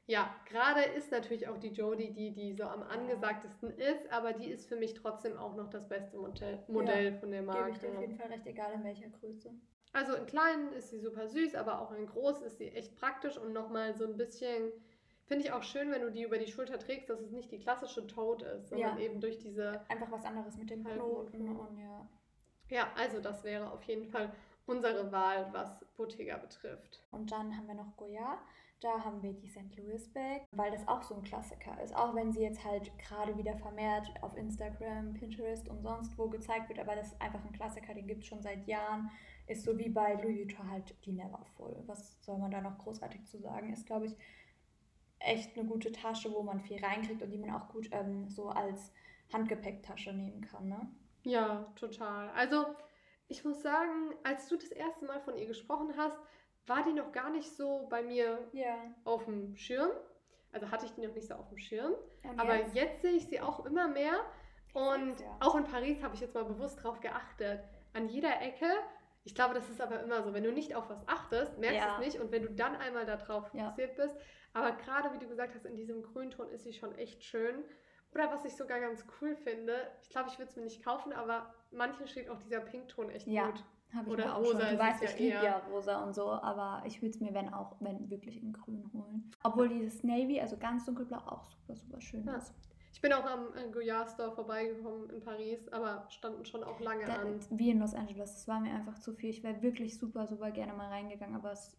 Ja, 0.08 0.34
gerade 0.46 0.80
ist 0.80 1.12
natürlich 1.12 1.48
auch 1.48 1.58
die 1.58 1.68
Jodie 1.68 2.10
die, 2.14 2.32
die 2.32 2.54
so 2.54 2.64
am 2.64 2.82
angesagtesten 2.82 3.70
ist, 3.72 4.10
aber 4.10 4.32
die 4.32 4.46
ist 4.50 4.66
für 4.66 4.76
mich 4.76 4.94
trotzdem 4.94 5.36
auch 5.36 5.54
noch 5.54 5.68
das 5.68 5.86
beste 5.86 6.16
Modell, 6.16 6.64
Modell 6.66 7.12
von 7.12 7.30
der 7.30 7.42
Gebe 7.42 7.70
ich 7.70 7.78
dir 7.78 7.88
auf 7.88 7.92
Marke. 7.94 8.00
jeden 8.00 8.16
Fall 8.16 8.28
recht, 8.28 8.46
egal 8.46 8.72
in 8.72 8.84
welcher 8.84 9.08
Größe. 9.10 9.50
Also 9.92 10.14
in 10.14 10.24
kleinen 10.24 10.72
ist 10.72 10.88
sie 10.88 10.98
super 10.98 11.28
süß, 11.28 11.54
aber 11.54 11.80
auch 11.82 11.92
in 11.92 12.06
groß 12.06 12.40
ist 12.40 12.56
sie 12.56 12.68
echt 12.68 12.96
praktisch 12.96 13.36
und 13.36 13.52
nochmal 13.52 13.94
so 13.94 14.04
ein 14.06 14.16
bisschen, 14.16 14.72
finde 15.26 15.44
ich 15.44 15.52
auch 15.52 15.62
schön, 15.62 15.90
wenn 15.90 16.00
du 16.00 16.10
die 16.10 16.22
über 16.22 16.38
die 16.38 16.50
Schulter 16.50 16.78
trägst, 16.78 17.10
dass 17.10 17.20
es 17.20 17.30
nicht 17.30 17.52
die 17.52 17.58
klassische 17.58 18.06
Tote 18.06 18.46
ist, 18.46 18.70
sondern 18.70 18.96
Ja. 18.96 19.04
eben 19.04 19.20
durch 19.20 19.38
diese 19.38 19.82
Einfach 19.90 20.10
was 20.10 20.24
anderes 20.24 20.56
mit 20.56 20.70
dem 20.70 20.84
Knoten 20.84 21.32
Knoten. 21.36 21.48
und 21.58 21.76
ja. 21.76 22.08
Ja, 22.70 22.88
also 22.96 23.20
das 23.20 23.44
wäre 23.44 23.70
auf 23.70 23.82
jeden 23.82 24.06
Fall 24.06 24.32
unsere 24.64 25.12
Wahl, 25.12 25.48
was 25.52 25.84
Bottega 25.98 26.38
betrifft. 26.38 27.02
Und 27.10 27.30
dann 27.30 27.54
haben 27.54 27.66
wir 27.66 27.74
noch 27.74 27.94
Goya. 27.96 28.38
Da 28.80 29.04
haben 29.04 29.22
wir 29.22 29.32
die 29.32 29.48
St. 29.48 29.76
Louis 29.76 30.08
Bag, 30.12 30.46
weil 30.52 30.70
das 30.70 30.86
auch 30.86 31.02
so 31.02 31.16
ein 31.16 31.22
Klassiker 31.22 31.82
ist. 31.82 31.96
Auch 31.96 32.14
wenn 32.14 32.32
sie 32.32 32.42
jetzt 32.42 32.64
halt 32.64 32.96
gerade 32.98 33.36
wieder 33.36 33.56
vermehrt 33.56 34.08
auf 34.22 34.36
Instagram, 34.36 35.14
Pinterest 35.14 35.68
und 35.68 35.82
sonst 35.82 36.16
wo 36.16 36.28
gezeigt 36.28 36.68
wird. 36.68 36.78
Aber 36.78 36.94
das 36.94 37.08
ist 37.08 37.20
einfach 37.20 37.44
ein 37.44 37.52
Klassiker, 37.52 37.92
den 37.92 38.06
gibt 38.06 38.22
es 38.22 38.28
schon 38.28 38.40
seit 38.40 38.68
Jahren. 38.68 39.10
Ist 39.48 39.64
so 39.64 39.76
wie 39.78 39.88
bei 39.88 40.14
Louis 40.14 40.38
Vuitton 40.38 40.70
halt 40.70 40.94
die 41.04 41.12
Neverfull. 41.12 41.82
Was 41.86 42.22
soll 42.22 42.38
man 42.38 42.52
da 42.52 42.60
noch 42.60 42.78
großartig 42.78 43.24
zu 43.24 43.38
sagen? 43.38 43.72
Ist, 43.72 43.86
glaube 43.86 44.06
ich, 44.06 44.16
echt 45.18 45.58
eine 45.58 45.66
gute 45.66 45.90
Tasche, 45.90 46.32
wo 46.32 46.42
man 46.42 46.60
viel 46.60 46.84
reinkriegt 46.84 47.22
und 47.22 47.30
die 47.30 47.38
man 47.38 47.50
auch 47.50 47.68
gut 47.68 47.88
ähm, 47.90 48.28
so 48.28 48.48
als 48.48 48.92
Handgepäcktasche 49.32 50.12
nehmen 50.12 50.42
kann. 50.42 50.68
Ne? 50.68 50.88
Ja, 51.24 51.72
total. 51.74 52.30
Also 52.30 52.66
ich 53.26 53.44
muss 53.44 53.62
sagen, 53.62 54.14
als 54.22 54.48
du 54.48 54.56
das 54.56 54.70
erste 54.70 55.04
Mal 55.04 55.20
von 55.20 55.36
ihr 55.36 55.46
gesprochen 55.46 55.94
hast, 55.96 56.16
war 56.68 56.84
die 56.84 56.92
noch 56.92 57.12
gar 57.12 57.30
nicht 57.30 57.54
so 57.56 57.86
bei 57.88 58.02
mir 58.02 58.38
Ja. 58.52 58.76
auf 59.04 59.24
dem 59.24 59.56
Schirm. 59.56 59.90
Also 60.52 60.70
hatte 60.70 60.86
ich 60.86 60.92
die 60.92 61.02
noch 61.06 61.14
nicht 61.14 61.26
so 61.28 61.34
auf 61.34 61.48
dem 61.48 61.58
Schirm. 61.58 61.92
Und 62.24 62.40
Aber 62.40 62.56
jetzt? 62.56 62.74
jetzt 62.74 63.02
sehe 63.02 63.12
ich 63.12 63.26
sie 63.28 63.40
auch 63.40 63.64
immer 63.66 63.88
mehr. 63.88 64.14
Und 64.74 65.20
ja. 65.20 65.36
auch 65.40 65.56
in 65.56 65.64
Paris 65.64 66.02
habe 66.02 66.14
ich 66.14 66.20
jetzt 66.20 66.34
mal 66.34 66.44
bewusst 66.44 66.82
drauf 66.82 67.00
geachtet. 67.00 67.60
An 67.92 68.08
jeder 68.08 68.40
Ecke. 68.40 68.66
Ich 69.24 69.34
glaube, 69.34 69.52
das 69.54 69.68
ist 69.68 69.80
aber 69.80 70.00
immer 70.00 70.22
so. 70.22 70.32
Wenn 70.32 70.44
du 70.44 70.52
nicht 70.52 70.74
auf 70.74 70.88
was 70.88 71.06
achtest, 71.06 71.58
merkst 71.58 71.80
du 71.82 71.86
Ja. 71.86 71.98
es 71.98 72.04
nicht. 72.06 72.20
Und 72.20 72.32
wenn 72.32 72.42
du 72.42 72.50
dann 72.50 72.76
einmal 72.76 73.04
darauf 73.04 73.52
Ja. 73.52 73.64
fokussiert 73.70 73.96
bist. 73.96 74.14
Aber 74.54 74.72
gerade 74.72 75.12
wie 75.12 75.18
du 75.18 75.28
gesagt 75.28 75.54
hast, 75.54 75.66
in 75.66 75.76
diesem 75.76 76.02
Grünton 76.02 76.48
ist 76.50 76.64
sie 76.64 76.72
schon 76.72 76.94
echt 76.96 77.22
schön. 77.24 77.64
Oder 78.14 78.30
was 78.32 78.44
ich 78.46 78.56
sogar 78.56 78.80
ganz 78.80 79.04
cool 79.20 79.36
finde, 79.36 79.74
ich 80.00 80.08
glaube, 80.08 80.28
ich 80.30 80.38
würde 80.38 80.48
es 80.50 80.56
mir 80.56 80.62
nicht 80.64 80.82
kaufen, 80.82 81.12
aber 81.12 81.52
manchen 81.70 82.06
steht 82.08 82.30
auch 82.30 82.38
dieser 82.38 82.60
Pinkton 82.60 83.10
echt 83.10 83.26
Ja. 83.26 83.50
gut. 83.50 83.62
Habe 83.94 84.06
ich 84.08 84.12
Oder 84.12 84.34
auch 84.36 84.40
rosa 84.40 84.60
schon. 84.60 84.76
Du 84.76 84.78
weißt, 84.78 85.02
ja 85.02 85.08
ich 85.08 85.18
liebe 85.18 85.34
ja 85.36 85.58
rosa 85.70 86.02
und 86.04 86.14
so, 86.14 86.30
aber 86.30 86.82
ich 86.86 87.00
würde 87.00 87.10
es 87.14 87.20
mir, 87.20 87.32
wenn 87.32 87.52
auch, 87.52 87.76
wenn 87.80 88.10
wirklich 88.10 88.42
in 88.42 88.52
grün 88.52 88.90
holen. 88.92 89.30
Obwohl 89.42 89.68
dieses 89.68 90.02
Navy, 90.04 90.40
also 90.40 90.56
ganz 90.58 90.84
dunkelblau, 90.84 91.18
auch 91.18 91.44
super, 91.44 91.74
super 91.74 92.00
schön 92.00 92.24
Ja. 92.26 92.36
ist. 92.36 92.52
Ich 92.92 93.00
bin 93.00 93.12
auch 93.12 93.24
am 93.24 93.46
äh, 93.54 93.70
Goya 93.70 94.06
Store 94.06 94.32
vorbeigekommen 94.32 95.08
in 95.10 95.20
Paris, 95.20 95.68
aber 95.68 96.04
standen 96.08 96.44
schon 96.44 96.64
auch 96.64 96.80
lange 96.80 97.04
Da, 97.04 97.16
an. 97.16 97.38
wie 97.50 97.70
in 97.70 97.78
Los 97.78 97.94
Angeles, 97.94 98.32
das 98.34 98.48
war 98.48 98.60
mir 98.60 98.72
einfach 98.72 98.98
zu 98.98 99.12
viel. 99.14 99.30
Ich 99.30 99.42
wäre 99.42 99.62
wirklich 99.62 99.98
super, 99.98 100.26
super 100.26 100.50
gerne 100.50 100.72
mal 100.72 100.88
reingegangen, 100.88 101.36
aber 101.36 101.52
es, 101.52 101.76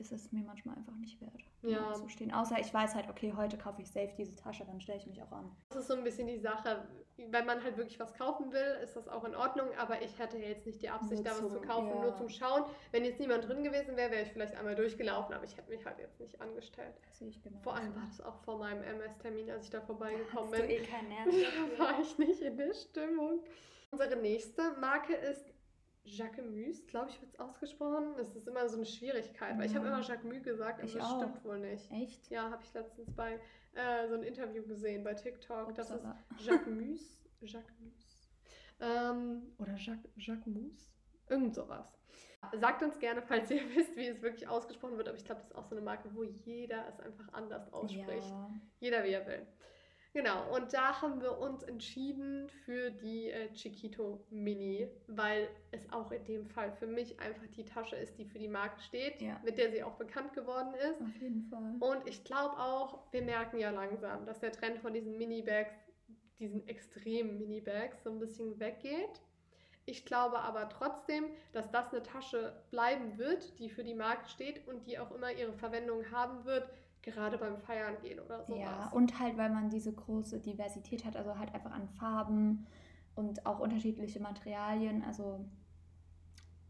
das 0.00 0.10
ist 0.12 0.32
mir 0.32 0.42
manchmal 0.42 0.76
einfach 0.76 0.96
nicht 0.96 1.20
wert, 1.20 1.44
Ja. 1.62 1.92
zu 1.92 2.08
stehen. 2.08 2.32
Außer 2.32 2.58
ich 2.58 2.72
weiß 2.72 2.94
halt, 2.94 3.08
okay, 3.10 3.34
heute 3.36 3.58
kaufe 3.58 3.82
ich 3.82 3.90
safe 3.90 4.10
diese 4.16 4.34
Tasche, 4.34 4.64
dann 4.64 4.80
stelle 4.80 4.98
ich 4.98 5.06
mich 5.06 5.22
auch 5.22 5.30
an. 5.30 5.50
Das 5.68 5.80
ist 5.82 5.88
so 5.88 5.94
ein 5.94 6.02
bisschen 6.02 6.26
die 6.26 6.38
Sache. 6.38 6.88
Wenn 7.28 7.44
man 7.44 7.62
halt 7.62 7.76
wirklich 7.76 8.00
was 8.00 8.14
kaufen 8.14 8.50
will, 8.50 8.78
ist 8.82 8.96
das 8.96 9.06
auch 9.06 9.24
in 9.24 9.34
Ordnung. 9.36 9.68
Aber 9.78 10.00
ich 10.00 10.18
hätte 10.18 10.38
jetzt 10.38 10.64
nicht 10.66 10.80
die 10.80 10.88
Absicht, 10.88 11.22
Nur 11.22 11.34
da 11.34 11.42
was 11.44 11.52
zu 11.52 11.60
kaufen, 11.60 11.88
ja. 11.90 12.00
nur 12.02 12.14
zum 12.14 12.30
Schauen. 12.30 12.64
Wenn 12.92 13.04
jetzt 13.04 13.20
niemand 13.20 13.46
drin 13.46 13.62
gewesen 13.62 13.94
wäre, 13.94 14.10
wäre 14.10 14.22
ich 14.22 14.32
vielleicht 14.32 14.54
einmal 14.56 14.74
durchgelaufen. 14.74 15.34
Aber 15.34 15.44
ich 15.44 15.54
hätte 15.54 15.68
mich 15.70 15.84
halt 15.84 15.98
jetzt 15.98 16.18
nicht 16.18 16.40
angestellt. 16.40 16.94
Genau. 17.18 17.58
Vor 17.62 17.74
allem 17.74 17.94
war 17.94 18.06
das 18.06 18.22
auch 18.22 18.38
vor 18.42 18.58
meinem 18.58 18.82
MS-Termin, 18.82 19.50
als 19.50 19.64
ich 19.64 19.70
da 19.70 19.82
vorbeigekommen 19.82 20.50
Hast 20.50 20.62
du 20.62 20.66
bin. 20.66 20.70
eh 20.70 20.82
keinen 20.82 21.08
Nerv 21.10 21.26
Da 21.78 21.84
war 21.84 22.00
ich 22.00 22.16
nicht 22.16 22.40
in 22.40 22.56
der 22.56 22.72
Stimmung. 22.72 23.40
Unsere 23.90 24.16
nächste 24.16 24.72
Marke 24.80 25.12
ist 25.14 25.44
Jacquemus, 26.16 26.86
glaube 26.86 27.10
ich, 27.10 27.20
wird 27.20 27.32
es 27.32 27.38
ausgesprochen. 27.40 28.14
Das 28.16 28.34
ist 28.34 28.46
immer 28.48 28.68
so 28.68 28.76
eine 28.76 28.86
Schwierigkeit, 28.86 29.56
weil 29.58 29.66
ich 29.66 29.74
habe 29.74 29.86
Ja. 29.86 29.94
immer 29.96 30.02
Jacquemus 30.06 30.42
gesagt, 30.42 30.78
aber 30.80 30.84
Ich 30.88 30.94
das 30.94 31.02
auch. 31.04 31.18
stimmt 31.22 31.44
wohl 31.44 31.58
nicht. 31.58 31.90
Echt? 31.90 32.30
Ja, 32.30 32.50
habe 32.50 32.62
ich 32.62 32.72
letztens 32.74 33.10
bei 33.14 33.40
äh, 33.74 34.08
so 34.08 34.14
ein 34.14 34.22
Interview 34.22 34.62
gesehen 34.66 35.04
bei 35.04 35.14
TikTok. 35.14 35.74
Das 35.74 35.90
ist. 35.90 36.04
Jacquemus. 36.38 37.20
Jacquemus. 37.40 38.30
Ähm, 38.80 39.42
oder 39.58 39.74
Jacques, 39.76 40.10
Jacquemus? 40.16 40.90
Irgend 41.28 41.54
sowas. 41.54 41.86
Sagt 42.58 42.82
uns 42.82 42.98
gerne, 42.98 43.20
falls 43.22 43.50
ihr 43.50 43.60
wisst, 43.76 43.96
wie 43.96 44.06
es 44.06 44.22
wirklich 44.22 44.48
ausgesprochen 44.48 44.96
wird, 44.96 45.08
aber 45.08 45.16
ich 45.18 45.24
glaube, 45.24 45.40
das 45.42 45.50
ist 45.50 45.56
auch 45.56 45.66
so 45.66 45.76
eine 45.76 45.84
Marke, 45.84 46.08
wo 46.14 46.22
jeder 46.22 46.88
es 46.88 46.98
einfach 47.00 47.32
anders 47.32 47.70
ausspricht. 47.72 48.28
Ja. 48.28 48.50
Jeder 48.80 49.04
wie 49.04 49.10
er 49.12 49.26
will. 49.26 49.46
Genau, 50.12 50.52
und 50.56 50.72
da 50.72 51.00
haben 51.00 51.20
wir 51.20 51.38
uns 51.38 51.62
entschieden 51.62 52.48
für 52.64 52.90
die 52.90 53.30
äh, 53.30 53.52
Chiquito 53.52 54.24
Mini, 54.30 54.88
weil 55.06 55.48
es 55.70 55.90
auch 55.92 56.10
in 56.10 56.24
dem 56.24 56.46
Fall 56.46 56.72
für 56.72 56.88
mich 56.88 57.20
einfach 57.20 57.46
die 57.56 57.64
Tasche 57.64 57.94
ist, 57.94 58.18
die 58.18 58.24
für 58.24 58.40
die 58.40 58.48
Marke 58.48 58.80
steht, 58.80 59.22
Ja. 59.22 59.40
mit 59.44 59.56
der 59.56 59.70
sie 59.70 59.84
auch 59.84 59.94
bekannt 59.94 60.32
geworden 60.32 60.74
ist. 60.74 61.00
Auf 61.00 61.16
jeden 61.20 61.44
Fall. 61.44 61.76
Und 61.78 62.08
ich 62.08 62.24
glaube 62.24 62.58
auch, 62.58 62.98
wir 63.12 63.22
merken 63.22 63.58
ja 63.58 63.70
langsam, 63.70 64.26
dass 64.26 64.40
der 64.40 64.50
Trend 64.50 64.80
von 64.80 64.92
diesen 64.92 65.16
Mini-Bags, 65.16 65.74
diesen 66.40 66.66
extremen 66.66 67.38
Mini-Bags, 67.38 68.02
so 68.02 68.10
ein 68.10 68.18
bisschen 68.18 68.58
weggeht. 68.58 69.20
Ich 69.86 70.04
glaube 70.06 70.40
aber 70.40 70.68
trotzdem, 70.68 71.24
dass 71.52 71.70
das 71.70 71.92
eine 71.92 72.02
Tasche 72.02 72.60
bleiben 72.70 73.16
wird, 73.16 73.58
die 73.60 73.70
für 73.70 73.84
die 73.84 73.94
Marke 73.94 74.28
steht 74.28 74.66
und 74.66 74.86
die 74.86 74.98
auch 74.98 75.12
immer 75.12 75.30
ihre 75.32 75.52
Verwendung 75.52 76.10
haben 76.10 76.44
wird, 76.44 76.68
gerade 77.02 77.38
beim 77.38 77.58
Feiern 77.58 77.96
gehen 78.02 78.20
oder 78.20 78.44
sowas. 78.44 78.60
Ja, 78.60 78.90
und 78.92 79.18
halt, 79.18 79.36
weil 79.36 79.50
man 79.50 79.70
diese 79.70 79.92
große 79.92 80.40
Diversität 80.40 81.04
hat, 81.04 81.16
also 81.16 81.38
halt 81.38 81.54
einfach 81.54 81.72
an 81.72 81.88
Farben 81.88 82.66
und 83.14 83.46
auch 83.46 83.60
unterschiedliche 83.60 84.20
Materialien, 84.20 85.02
also 85.04 85.44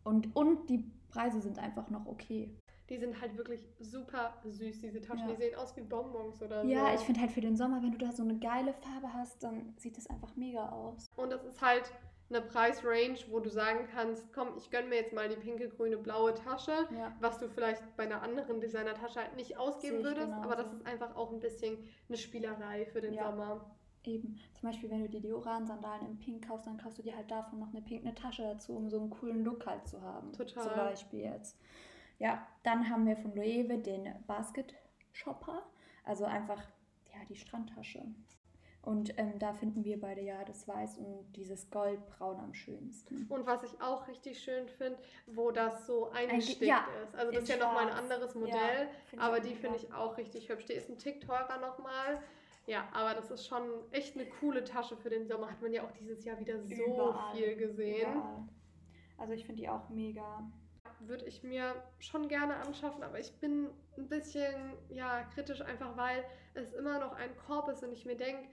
und, 0.04 0.34
und 0.34 0.68
die 0.70 0.90
Preise 1.10 1.40
sind 1.40 1.58
einfach 1.58 1.90
noch 1.90 2.06
okay. 2.06 2.56
Die 2.88 2.98
sind 2.98 3.20
halt 3.20 3.36
wirklich 3.36 3.62
super 3.78 4.34
süß, 4.44 4.80
diese 4.80 5.00
Taschen. 5.00 5.28
Ja. 5.28 5.34
Die 5.34 5.36
sehen 5.36 5.54
aus 5.54 5.76
wie 5.76 5.82
Bonbons 5.82 6.42
oder 6.42 6.62
so. 6.62 6.68
Ja, 6.68 6.92
ich 6.94 7.00
finde 7.02 7.20
halt 7.20 7.30
für 7.30 7.40
den 7.40 7.56
Sommer, 7.56 7.82
wenn 7.82 7.92
du 7.92 7.98
da 7.98 8.10
so 8.10 8.24
eine 8.24 8.38
geile 8.38 8.72
Farbe 8.72 9.12
hast, 9.12 9.42
dann 9.44 9.74
sieht 9.76 9.96
das 9.96 10.08
einfach 10.08 10.34
mega 10.34 10.70
aus. 10.70 11.06
Und 11.16 11.30
das 11.30 11.44
ist 11.44 11.62
halt 11.62 11.92
eine 12.30 12.40
Preisrange, 12.42 13.18
wo 13.28 13.40
du 13.40 13.48
sagen 13.50 13.88
kannst, 13.92 14.32
komm, 14.32 14.56
ich 14.56 14.70
gönne 14.70 14.88
mir 14.88 14.96
jetzt 14.96 15.12
mal 15.12 15.28
die 15.28 15.36
pinke, 15.36 15.68
grüne, 15.68 15.96
blaue 15.98 16.32
Tasche, 16.34 16.88
Ja. 16.96 17.12
was 17.20 17.38
du 17.38 17.48
vielleicht 17.48 17.82
bei 17.96 18.04
einer 18.04 18.22
anderen 18.22 18.60
Designertasche 18.60 19.20
halt 19.20 19.36
nicht 19.36 19.58
ausgeben 19.58 20.04
würdest. 20.04 20.26
genauso. 20.28 20.42
Aber 20.44 20.56
das 20.56 20.72
ist 20.72 20.86
einfach 20.86 21.16
auch 21.16 21.32
ein 21.32 21.40
bisschen 21.40 21.78
eine 22.08 22.16
Spielerei 22.16 22.86
für 22.86 23.00
den 23.00 23.14
Ja. 23.14 23.24
Sommer. 23.30 23.76
Eben. 24.04 24.38
Zum 24.54 24.70
Beispiel, 24.70 24.90
wenn 24.90 25.02
du 25.02 25.08
dir 25.10 25.20
die 25.20 25.32
Oran-Sandalen 25.32 26.06
in 26.06 26.18
Pink 26.18 26.48
kaufst, 26.48 26.66
dann 26.66 26.78
kaufst 26.78 26.98
du 26.98 27.02
dir 27.02 27.14
halt 27.16 27.30
davon 27.30 27.58
noch 27.58 27.68
eine 27.68 27.82
pinkne 27.82 28.14
Tasche 28.14 28.42
dazu, 28.44 28.74
um 28.74 28.88
so 28.88 28.98
einen 28.98 29.10
coolen 29.10 29.44
Look 29.44 29.66
halt 29.66 29.86
zu 29.86 30.00
haben. 30.00 30.32
Total. 30.32 30.62
Zum 30.64 30.72
Beispiel 30.74 31.20
jetzt. 31.20 31.58
Ja, 32.18 32.46
dann 32.62 32.88
haben 32.88 33.06
wir 33.06 33.16
von 33.18 33.34
Loewe 33.34 33.76
den 33.78 34.08
Basket 34.26 34.74
Shopper. 35.12 35.64
Also 36.04 36.24
einfach, 36.24 36.62
ja, 37.12 37.18
die 37.28 37.36
Strandtasche. 37.36 38.02
Und 38.82 39.18
ähm, 39.18 39.38
da 39.38 39.52
finden 39.52 39.84
wir 39.84 40.00
beide 40.00 40.22
ja 40.22 40.42
das 40.44 40.66
Weiß 40.66 40.96
und 40.96 41.32
dieses 41.36 41.70
Goldbraun 41.70 42.40
am 42.40 42.54
schönsten. 42.54 43.26
Und 43.28 43.46
was 43.46 43.62
ich 43.62 43.80
auch 43.82 44.08
richtig 44.08 44.40
schön 44.42 44.68
finde, 44.68 44.98
wo 45.26 45.50
das 45.50 45.86
so 45.86 46.10
eingestickt 46.10 46.62
ja, 46.62 46.86
ist. 47.04 47.14
Also 47.14 47.30
das 47.30 47.42
ist 47.42 47.48
ja 47.50 47.58
nochmal 47.58 47.88
ein 47.88 47.94
anderes 47.94 48.32
Ja, 48.34 48.40
Modell, 48.40 48.88
find 49.10 49.20
aber 49.20 49.40
die 49.40 49.54
finde 49.54 49.76
ich 49.76 49.92
auch 49.92 50.16
richtig 50.16 50.48
hübsch. 50.48 50.64
Die 50.64 50.72
ist 50.72 50.88
ein 50.88 50.96
Tick 50.96 51.20
teurer 51.20 51.58
nochmal. 51.60 52.22
Ja, 52.66 52.88
aber 52.92 53.14
das 53.14 53.30
ist 53.30 53.46
schon 53.46 53.62
echt 53.90 54.16
eine 54.16 54.26
coole 54.26 54.64
Tasche 54.64 54.96
für 54.96 55.10
den 55.10 55.26
Sommer. 55.26 55.50
Hat 55.50 55.60
man 55.60 55.72
ja 55.72 55.84
auch 55.84 55.92
dieses 55.92 56.24
Jahr 56.24 56.38
wieder 56.38 56.58
so 56.62 56.74
Überall. 56.74 57.34
viel 57.34 57.56
gesehen. 57.56 58.12
Überall. 58.12 58.48
Also 59.18 59.34
ich 59.34 59.44
finde 59.44 59.60
die 59.60 59.68
auch 59.68 59.88
mega. 59.90 60.50
Würde 61.08 61.24
ich 61.24 61.42
mir 61.42 61.74
schon 61.98 62.28
gerne 62.28 62.56
anschaffen, 62.56 63.02
aber 63.02 63.18
ich 63.18 63.32
bin 63.40 63.68
ein 63.96 64.08
bisschen 64.08 64.54
ja, 64.88 65.22
kritisch, 65.34 65.60
einfach 65.62 65.96
weil 65.96 66.24
es 66.54 66.72
immer 66.72 66.98
noch 66.98 67.12
ein 67.12 67.36
Korb 67.46 67.68
ist 67.68 67.82
und 67.82 67.92
ich 67.92 68.04
mir 68.04 68.16
denke, 68.16 68.48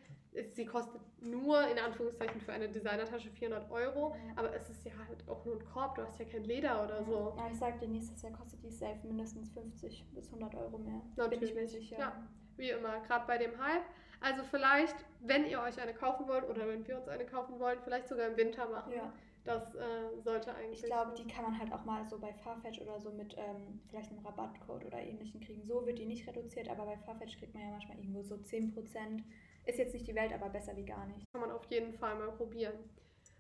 sie 0.52 0.66
kostet 0.66 1.02
nur 1.20 1.68
in 1.68 1.80
Anführungszeichen 1.80 2.40
für 2.42 2.54
eine 2.54 2.70
Designertasche 2.70 3.30
400 3.32 3.72
Euro, 3.72 4.16
aber 4.36 4.54
es 4.54 4.70
ist 4.70 4.86
ja 4.86 4.92
halt 5.08 5.28
auch 5.28 5.44
nur 5.46 5.56
ein 5.56 5.66
Korb, 5.66 5.96
du 5.96 6.04
hast 6.04 6.20
ja 6.20 6.26
kein 6.26 6.44
Leder 6.44 6.84
oder 6.84 7.04
so. 7.04 7.34
Ja, 7.38 7.48
ich 7.52 7.58
sag 7.58 7.80
dir, 7.80 7.88
nächstes 7.88 8.22
Jahr 8.22 8.34
kostet 8.34 8.64
die 8.64 8.70
safe 8.70 9.00
mindestens 9.06 9.50
50 9.52 10.06
bis 10.14 10.28
100 10.28 10.56
Euro 10.56 10.78
mehr. 10.78 11.02
Bin 11.30 11.42
ich 11.44 11.54
mir 11.54 11.64
Natürlich, 11.64 11.72
sicher. 11.72 12.00
ja. 12.00 12.28
Wie 12.58 12.70
immer, 12.70 13.00
gerade 13.02 13.26
bei 13.28 13.38
dem 13.38 13.58
Hype. 13.64 13.84
Also 14.20 14.42
vielleicht, 14.50 14.96
wenn 15.22 15.46
ihr 15.46 15.62
euch 15.62 15.80
eine 15.80 15.94
kaufen 15.94 16.28
wollt 16.28 16.44
oder 16.50 16.68
wenn 16.68 16.88
wir 16.88 16.98
uns 16.98 17.08
eine 17.08 17.26
kaufen 17.26 17.60
wollen, 17.60 17.80
vielleicht 17.84 18.08
sogar 18.08 18.28
im 18.28 18.38
Winter 18.38 18.68
machen. 18.68 18.94
Ja. 18.94 19.14
Das 19.48 19.74
äh, 19.76 20.20
sollte 20.24 20.54
eigentlich. 20.54 20.84
Ich 20.84 20.86
glaube, 20.86 21.14
die 21.18 21.26
kann 21.26 21.46
man 21.46 21.58
halt 21.58 21.72
auch 21.72 21.86
mal 21.86 22.06
so 22.06 22.20
bei 22.20 22.34
Farfetch 22.34 22.82
oder 22.82 23.00
so 23.00 23.12
mit 23.12 23.34
ähm, 23.38 23.80
vielleicht 23.88 24.12
einem 24.12 24.26
Rabattcode 24.26 24.86
oder 24.86 25.00
ähnlichem 25.00 25.40
kriegen. 25.40 25.64
So 25.64 25.86
wird 25.86 26.00
die 26.00 26.06
nicht 26.06 26.28
reduziert, 26.28 26.68
aber 26.70 26.86
bei 26.86 26.98
Farfetch 26.98 27.38
kriegt 27.38 27.54
man 27.54 27.64
ja 27.64 27.70
manchmal 27.70 27.98
irgendwo 27.98 28.22
so 28.22 28.36
10%. 28.36 29.24
Ist 29.66 29.80
jetzt 29.80 29.94
nicht 29.94 30.06
die 30.06 30.16
Welt, 30.16 30.34
aber 30.34 30.50
besser 30.50 30.76
wie 30.76 30.84
gar 30.84 31.06
nicht. 31.08 31.26
Kann 31.32 31.40
man 31.40 31.52
auf 31.52 31.64
jeden 31.66 31.94
Fall 31.94 32.16
mal 32.16 32.32
probieren. 32.34 32.74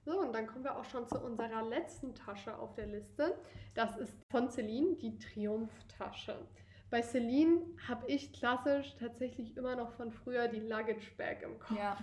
So, 0.05 0.21
und 0.21 0.33
dann 0.33 0.47
kommen 0.47 0.63
wir 0.63 0.77
auch 0.77 0.85
schon 0.85 1.05
zu 1.09 1.19
unserer 1.19 1.63
letzten 1.63 2.15
Tasche 2.15 2.57
auf 2.57 2.73
der 2.75 2.87
Liste. 2.87 3.37
Das 3.73 3.97
ist 3.97 4.15
von 4.29 4.49
Celine 4.49 4.95
die 4.95 5.17
Triumph-Tasche. 5.19 6.47
Bei 6.89 7.01
Celine 7.01 7.65
habe 7.85 8.07
ich 8.07 8.31
klassisch 8.31 8.95
tatsächlich 8.95 9.57
immer 9.57 9.75
noch 9.75 9.91
von 9.91 10.13
früher 10.13 10.47
die 10.47 10.61
Luggage 10.61 11.11
Bag 11.17 11.41
im 11.43 11.59
Kopf. 11.59 11.77
Ja. 11.77 11.97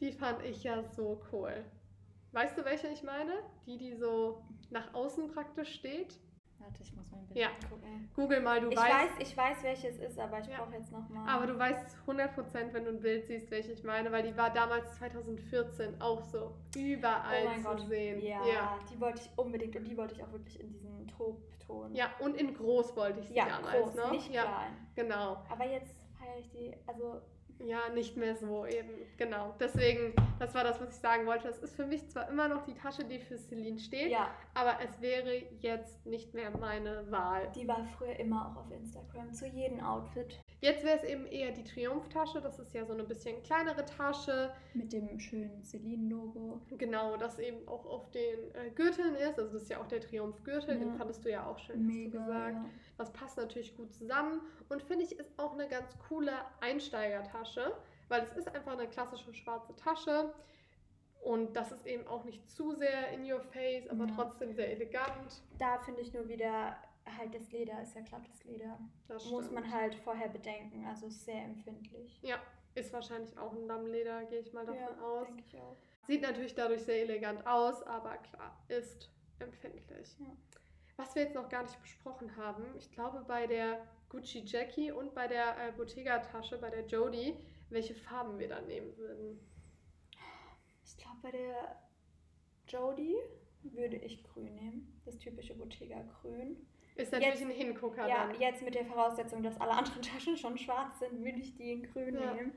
Die 0.00 0.10
fand 0.10 0.42
ich 0.42 0.64
ja 0.64 0.82
so 0.82 1.22
cool. 1.30 1.64
Weißt 2.32 2.56
du, 2.56 2.64
welche 2.64 2.88
ich 2.88 3.02
meine? 3.02 3.32
Die, 3.66 3.76
die 3.76 3.94
so 3.94 4.42
nach 4.70 4.94
außen 4.94 5.28
praktisch 5.28 5.74
steht. 5.74 6.18
Warte, 6.58 6.82
ich 6.82 6.94
muss 6.94 7.10
mal 7.10 7.18
ein 7.18 7.26
Bild 7.26 7.38
Ja. 7.40 7.48
gucken. 7.68 8.10
Google 8.14 8.40
mal, 8.42 8.60
du 8.60 8.68
Ich 8.68 8.76
weißt. 8.76 9.18
weiß, 9.18 9.28
ich 9.28 9.36
weiß, 9.36 9.62
welches 9.62 9.98
ist, 9.98 10.18
aber 10.18 10.40
ich 10.40 10.46
Ja. 10.46 10.58
brauche 10.58 10.74
jetzt 10.74 10.92
nochmal. 10.92 11.26
Aber 11.28 11.46
du 11.46 11.58
weißt 11.58 11.96
100%, 12.06 12.72
wenn 12.74 12.84
du 12.84 12.90
ein 12.90 13.00
Bild 13.00 13.26
siehst, 13.26 13.50
welche 13.50 13.72
ich 13.72 13.82
meine, 13.82 14.12
weil 14.12 14.22
die 14.22 14.36
war 14.36 14.50
damals 14.52 14.94
2014 14.98 16.00
auch 16.02 16.22
so 16.22 16.54
überall 16.76 17.44
oh 17.44 17.48
mein 17.48 17.62
zu 17.62 17.68
Gott. 17.68 17.80
sehen. 17.88 18.20
Ja, 18.20 18.46
ja. 18.46 18.78
die 18.92 19.00
wollte 19.00 19.20
ich 19.22 19.30
unbedingt 19.38 19.74
und 19.74 19.84
die 19.84 19.96
wollte 19.96 20.14
ich 20.14 20.22
auch 20.22 20.30
wirklich 20.32 20.60
in 20.60 20.68
diesem 20.68 21.08
Taubton. 21.08 21.94
Ja, 21.94 22.10
und 22.20 22.36
in 22.36 22.52
groß 22.54 22.94
wollte 22.94 23.20
ich 23.20 23.28
sie 23.28 23.36
ja 23.36 23.46
damals 23.48 23.82
groß, 23.82 23.94
noch. 23.96 24.10
nicht 24.12 24.30
ja, 24.30 24.42
klein. 24.42 24.86
genau. 24.94 25.42
Aber 25.48 25.64
jetzt 25.66 26.06
feiere 26.18 26.38
ich 26.38 26.50
die, 26.50 26.74
also 26.86 27.22
Ja, 27.66 27.88
nicht 27.94 28.16
mehr 28.16 28.36
so 28.36 28.66
eben. 28.66 28.90
Genau. 29.16 29.54
Deswegen, 29.60 30.14
das 30.38 30.54
war 30.54 30.64
das, 30.64 30.80
was 30.80 30.94
ich 30.94 31.00
sagen 31.00 31.26
wollte. 31.26 31.48
Es 31.48 31.58
ist 31.58 31.76
für 31.76 31.86
mich 31.86 32.08
zwar 32.08 32.28
immer 32.28 32.48
noch 32.48 32.64
die 32.64 32.74
Tasche, 32.74 33.04
die 33.04 33.18
für 33.18 33.38
Celine 33.38 33.78
steht, 33.78 34.10
ja, 34.10 34.30
aber 34.54 34.78
es 34.82 35.00
wäre 35.00 35.42
jetzt 35.60 36.04
nicht 36.06 36.34
mehr 36.34 36.50
meine 36.50 37.10
Wahl. 37.10 37.50
die 37.54 37.68
war 37.68 37.84
früher 37.98 38.18
immer 38.18 38.50
auch 38.50 38.62
auf 38.62 38.70
Instagram, 38.70 39.32
zu 39.32 39.46
jedem 39.46 39.80
Outfit. 39.80 40.40
Jetzt 40.62 40.84
wäre 40.84 40.98
es 40.98 41.04
eben 41.04 41.26
eher 41.26 41.52
die 41.52 41.64
Triumph-Tasche. 41.64 42.40
Das 42.42 42.58
ist 42.58 42.74
ja 42.74 42.84
so 42.84 42.92
eine 42.92 43.04
bisschen 43.04 43.42
kleinere 43.42 43.84
Tasche. 43.86 44.52
Mit 44.74 44.92
dem 44.92 45.18
schönen 45.18 45.64
Celine-Logo. 45.64 46.60
Genau, 46.76 47.16
das 47.16 47.38
eben 47.38 47.66
auch 47.66 47.86
auf 47.86 48.10
den 48.10 48.54
äh, 48.54 48.70
Gürteln 48.74 49.14
ist. 49.14 49.38
Also 49.38 49.52
das 49.54 49.62
ist 49.62 49.70
ja 49.70 49.80
auch 49.80 49.86
der 49.86 50.00
Triumph-Gürtel, 50.02 50.78
den 50.78 50.88
Ja. 50.88 50.94
fandest 50.96 51.24
du 51.24 51.30
ja 51.30 51.46
auch 51.46 51.58
schön, 51.58 51.76
hast 51.80 51.88
du 51.88 51.92
Mega. 52.02 52.18
gesagt. 52.18 52.54
Ja. 52.56 52.64
Das 52.98 53.10
passt 53.12 53.38
natürlich 53.38 53.74
gut 53.76 53.94
zusammen 53.94 54.42
und 54.68 54.82
finde 54.82 55.04
ich 55.06 55.18
ist 55.18 55.32
auch 55.38 55.54
eine 55.54 55.66
ganz 55.66 55.96
coole 56.08 56.32
Einsteigertasche, 56.60 57.72
weil 58.08 58.22
es 58.22 58.36
ist 58.36 58.54
einfach 58.54 58.72
eine 58.72 58.86
klassische 58.88 59.32
schwarze 59.32 59.74
Tasche 59.76 60.34
und 61.22 61.54
das 61.56 61.72
ist 61.72 61.86
eben 61.86 62.06
auch 62.06 62.24
nicht 62.24 62.50
zu 62.50 62.72
sehr 62.72 63.10
in 63.12 63.30
your 63.30 63.40
face, 63.40 63.88
aber 63.88 64.04
Ja. 64.06 64.12
trotzdem 64.14 64.52
sehr 64.52 64.70
elegant. 64.70 65.42
Da 65.58 65.78
finde 65.78 66.02
ich 66.02 66.12
nur 66.12 66.28
wieder, 66.28 66.76
halt 67.16 67.34
das 67.34 67.50
Leder 67.52 67.80
ist 67.82 67.94
ja 67.94 68.02
glattes 68.02 68.44
Leder. 68.44 68.78
Das 69.08 69.24
Muss 69.26 69.46
stimmt. 69.46 69.60
man 69.60 69.72
halt 69.72 69.94
vorher 69.94 70.28
bedenken, 70.28 70.84
also 70.86 71.08
sehr 71.08 71.44
empfindlich. 71.44 72.18
Ja, 72.22 72.38
ist 72.74 72.92
wahrscheinlich 72.92 73.36
auch 73.38 73.52
ein 73.52 73.66
Lammleder, 73.66 74.24
gehe 74.24 74.40
ich 74.40 74.52
mal 74.52 74.64
davon 74.64 74.96
ja, 74.96 75.02
aus. 75.02 75.28
ich 75.36 75.56
auch. 75.58 75.76
Sieht 76.06 76.22
natürlich 76.22 76.54
dadurch 76.54 76.82
sehr 76.82 77.02
elegant 77.02 77.46
aus, 77.46 77.82
aber 77.82 78.16
klar, 78.18 78.56
ist 78.68 79.10
empfindlich. 79.38 80.16
Ja. 80.18 80.26
Was 80.96 81.14
wir 81.14 81.22
jetzt 81.22 81.34
noch 81.34 81.48
gar 81.48 81.62
nicht 81.62 81.80
besprochen 81.80 82.36
haben, 82.36 82.64
ich 82.76 82.90
glaube 82.90 83.24
bei 83.26 83.46
der 83.46 83.86
Gucci 84.10 84.42
Jackie 84.44 84.90
und 84.90 85.14
bei 85.14 85.28
der 85.28 85.68
äh, 85.68 85.72
Bottega-Tasche, 85.72 86.58
bei 86.58 86.68
der 86.68 86.86
Jodie, 86.86 87.36
welche 87.70 87.94
Farben 87.94 88.38
wir 88.38 88.48
dann 88.48 88.66
nehmen 88.66 88.96
würden. 88.96 89.40
Ich 90.84 90.96
glaube, 90.96 91.18
bei 91.22 91.30
der 91.30 91.80
Jodie 92.66 93.16
würde 93.62 93.96
ich 93.96 94.24
grün 94.24 94.54
nehmen. 94.54 95.00
Das 95.04 95.18
typische 95.18 95.54
Bottega 95.54 96.02
grün. 96.20 96.56
Ist 96.96 97.12
natürlich 97.12 97.40
Jetzt- 97.40 97.44
ein 97.44 97.50
Hingucker 97.50 98.08
Ja, 98.08 98.26
dann. 98.26 98.40
jetzt 98.40 98.62
mit 98.62 98.74
der 98.74 98.84
Voraussetzung, 98.84 99.42
dass 99.42 99.60
alle 99.60 99.72
anderen 99.72 100.02
Taschen 100.02 100.36
schon 100.36 100.58
schwarz 100.58 100.98
sind, 100.98 101.24
würde 101.24 101.38
ich 101.38 101.54
die 101.54 101.72
in 101.72 101.82
grün 101.84 102.14
Ja. 102.14 102.34
nehmen. 102.34 102.52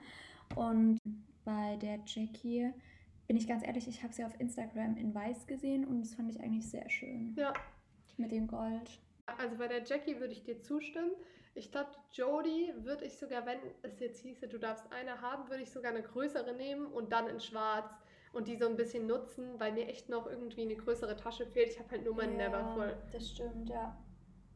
Und 0.56 1.00
bei 1.46 1.78
der 1.78 2.00
Jackie 2.06 2.72
bin 3.28 3.38
ich 3.38 3.48
ganz 3.48 3.66
ehrlich, 3.66 3.88
ich 3.88 4.04
habe 4.04 4.14
sie 4.14 4.24
auf 4.26 4.38
Instagram 4.40 4.98
in 4.98 5.14
weiß 5.16 5.48
gesehen 5.48 5.86
und 5.86 6.02
das 6.02 6.14
fand 6.16 6.30
ich 6.30 6.42
eigentlich 6.42 6.70
sehr 6.70 6.90
schön. 6.90 7.34
Ja. 7.38 7.54
Mit 8.18 8.32
dem 8.32 8.48
Gold. 8.48 9.00
Also 9.38 9.58
bei 9.58 9.68
der 9.68 9.84
Jackie 9.84 10.20
würde 10.20 10.34
ich 10.34 10.44
dir 10.44 10.62
zustimmen. 10.62 11.12
Ich 11.56 11.72
glaube, 11.72 11.90
Jodie 12.12 12.74
würde 12.78 13.06
ich 13.06 13.18
sogar, 13.18 13.46
wenn 13.46 13.60
es 13.84 14.00
jetzt 14.00 14.22
hieße, 14.22 14.48
du 14.48 14.58
darfst 14.58 14.92
eine 14.92 15.22
haben, 15.22 15.50
würde 15.50 15.64
ich 15.64 15.70
sogar 15.72 15.92
eine 15.92 16.02
größere 16.04 16.54
nehmen 16.54 16.88
und 16.88 17.12
dann 17.14 17.28
in 17.28 17.40
schwarz 17.40 17.90
und 18.34 18.48
die 18.48 18.58
so 18.58 18.68
ein 18.68 18.76
bisschen 18.76 19.06
nutzen, 19.08 19.60
weil 19.60 19.72
mir 19.72 19.88
echt 19.88 20.10
noch 20.10 20.26
irgendwie 20.28 20.64
eine 20.64 20.76
größere 20.76 21.16
Tasche 21.16 21.46
fehlt. 21.46 21.70
Ich 21.70 21.80
habe 21.80 21.90
halt 21.92 22.04
nur 22.06 22.16
mein 22.16 22.36
Never 22.38 22.74
voll. 22.76 22.98
Das 23.12 23.30
stimmt, 23.30 23.70
ja. 23.70 23.96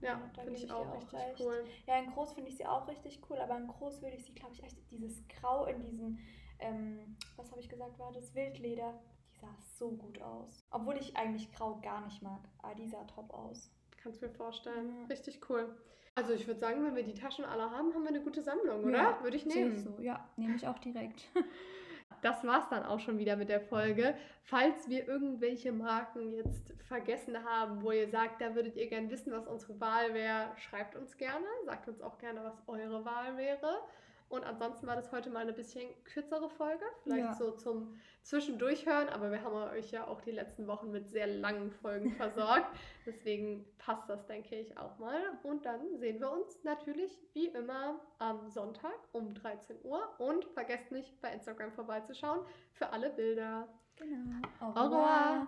Ja, 0.02 0.22
da 0.36 0.44
finde 0.44 0.60
ich 0.60 0.72
auch 0.72 0.94
richtig 0.94 1.20
recht. 1.20 1.40
cool. 1.40 1.66
Ja, 1.88 2.00
in 2.00 2.12
groß 2.12 2.34
finde 2.34 2.50
ich 2.50 2.58
sie 2.58 2.66
auch 2.66 2.88
richtig 2.88 3.22
cool, 3.30 3.38
aber 3.38 3.58
in 3.58 3.68
groß 3.68 4.02
würde 4.02 4.16
ich 4.16 4.26
sie, 4.26 4.34
glaube 4.34 4.54
ich, 4.54 4.64
echt 4.64 4.78
dieses 4.92 5.28
Grau 5.28 5.66
in 5.66 5.82
diesem, 5.82 6.20
ähm, 6.60 7.18
was 7.36 7.52
habe 7.52 7.62
ich 7.62 7.70
gesagt, 7.70 7.98
war 8.00 8.12
das 8.12 8.36
Wildleder. 8.36 9.00
Die 9.34 9.40
sah 9.40 9.56
so 9.78 9.92
gut 9.92 10.22
aus. 10.22 10.66
Obwohl 10.72 10.98
ich 10.98 11.16
eigentlich 11.16 11.52
Grau 11.52 11.80
gar 11.82 12.04
nicht 12.06 12.22
mag, 12.22 12.42
aber 12.60 12.76
die 12.76 12.88
sah 12.88 13.04
top 13.06 13.34
aus. 13.34 13.72
Kannst 14.02 14.22
mir 14.22 14.30
vorstellen. 14.30 15.02
Ja. 15.02 15.06
Richtig 15.08 15.50
cool. 15.50 15.76
Also 16.16 16.34
ich 16.34 16.48
würde 16.48 16.60
sagen, 16.60 16.84
wenn 16.84 16.96
wir 16.96 17.04
die 17.04 17.14
Taschen 17.14 17.46
alle 17.46 17.70
haben, 17.70 17.94
haben 17.94 18.02
wir 18.02 18.10
eine 18.10 18.24
gute 18.24 18.42
Sammlung, 18.42 18.84
oder? 18.84 18.98
Ja, 18.98 19.24
würde 19.24 19.38
ich 19.38 19.46
nehmen. 19.46 19.76
ich 19.76 19.84
so, 19.84 20.00
ja, 20.00 20.28
nehme 20.36 20.56
ich 20.56 20.68
auch 20.68 20.80
direkt. 20.80 21.28
Das 22.22 22.44
war's 22.44 22.68
dann 22.70 22.84
auch 22.84 23.00
schon 23.00 23.18
wieder 23.20 23.36
mit 23.36 23.50
der 23.50 23.62
Folge. 23.62 24.16
Falls 24.44 24.90
wir 24.90 25.08
irgendwelche 25.08 25.72
Marken 25.72 26.34
jetzt 26.34 26.74
vergessen 26.88 27.44
haben, 27.44 27.82
wo 27.84 27.92
ihr 27.92 28.10
sagt, 28.10 28.42
da 28.42 28.56
würdet 28.56 28.76
ihr 28.76 28.88
gerne 28.88 29.10
wissen, 29.10 29.32
was 29.32 29.46
unsere 29.48 29.80
Wahl 29.80 30.14
wäre, 30.14 30.52
schreibt 30.58 30.96
uns 30.96 31.18
gerne. 31.18 31.46
Sagt 31.66 31.88
uns 31.88 32.02
auch 32.02 32.18
gerne, 32.18 32.44
was 32.44 32.62
eure 32.68 33.04
Wahl 33.06 33.38
wäre. 33.38 33.82
Und 34.30 34.44
ansonsten 34.44 34.88
war 34.88 34.96
das 34.96 35.12
heute 35.12 35.30
mal 35.30 35.40
eine 35.40 35.54
bisschen 35.54 35.88
kürzere 36.04 36.50
Folge, 36.50 36.84
vielleicht 37.04 37.24
Ja. 37.26 37.34
so 37.34 37.52
zum 37.52 37.98
Zwischendurchhören, 38.24 39.08
aber 39.08 39.32
wir 39.32 39.42
haben 39.42 39.56
euch 39.72 39.92
ja 39.92 40.06
auch 40.06 40.20
die 40.20 40.32
letzten 40.32 40.68
Wochen 40.68 40.92
mit 40.92 41.10
sehr 41.10 41.28
langen 41.28 41.72
Folgen 41.72 42.12
versorgt. 42.18 42.68
Deswegen 43.06 43.66
passt 43.78 44.10
das, 44.10 44.26
denke 44.26 44.56
ich, 44.56 44.78
auch 44.78 44.98
mal. 44.98 45.22
Und 45.44 45.66
dann 45.66 45.98
sehen 45.98 46.20
wir 46.20 46.30
uns 46.32 46.62
natürlich 46.64 47.18
wie 47.34 47.48
immer 47.48 48.02
am 48.20 48.50
Sonntag 48.50 48.98
um 49.14 49.34
13 49.34 49.78
Uhr. 49.84 50.02
Und 50.20 50.44
vergesst 50.46 50.92
nicht, 50.92 51.22
bei 51.22 51.32
Instagram 51.32 51.72
vorbeizuschauen 51.72 52.46
für 52.74 52.90
alle 52.90 53.10
Bilder. 53.12 53.68
Genau. 53.96 54.42
Au 54.60 54.72
revoir. 54.72 55.48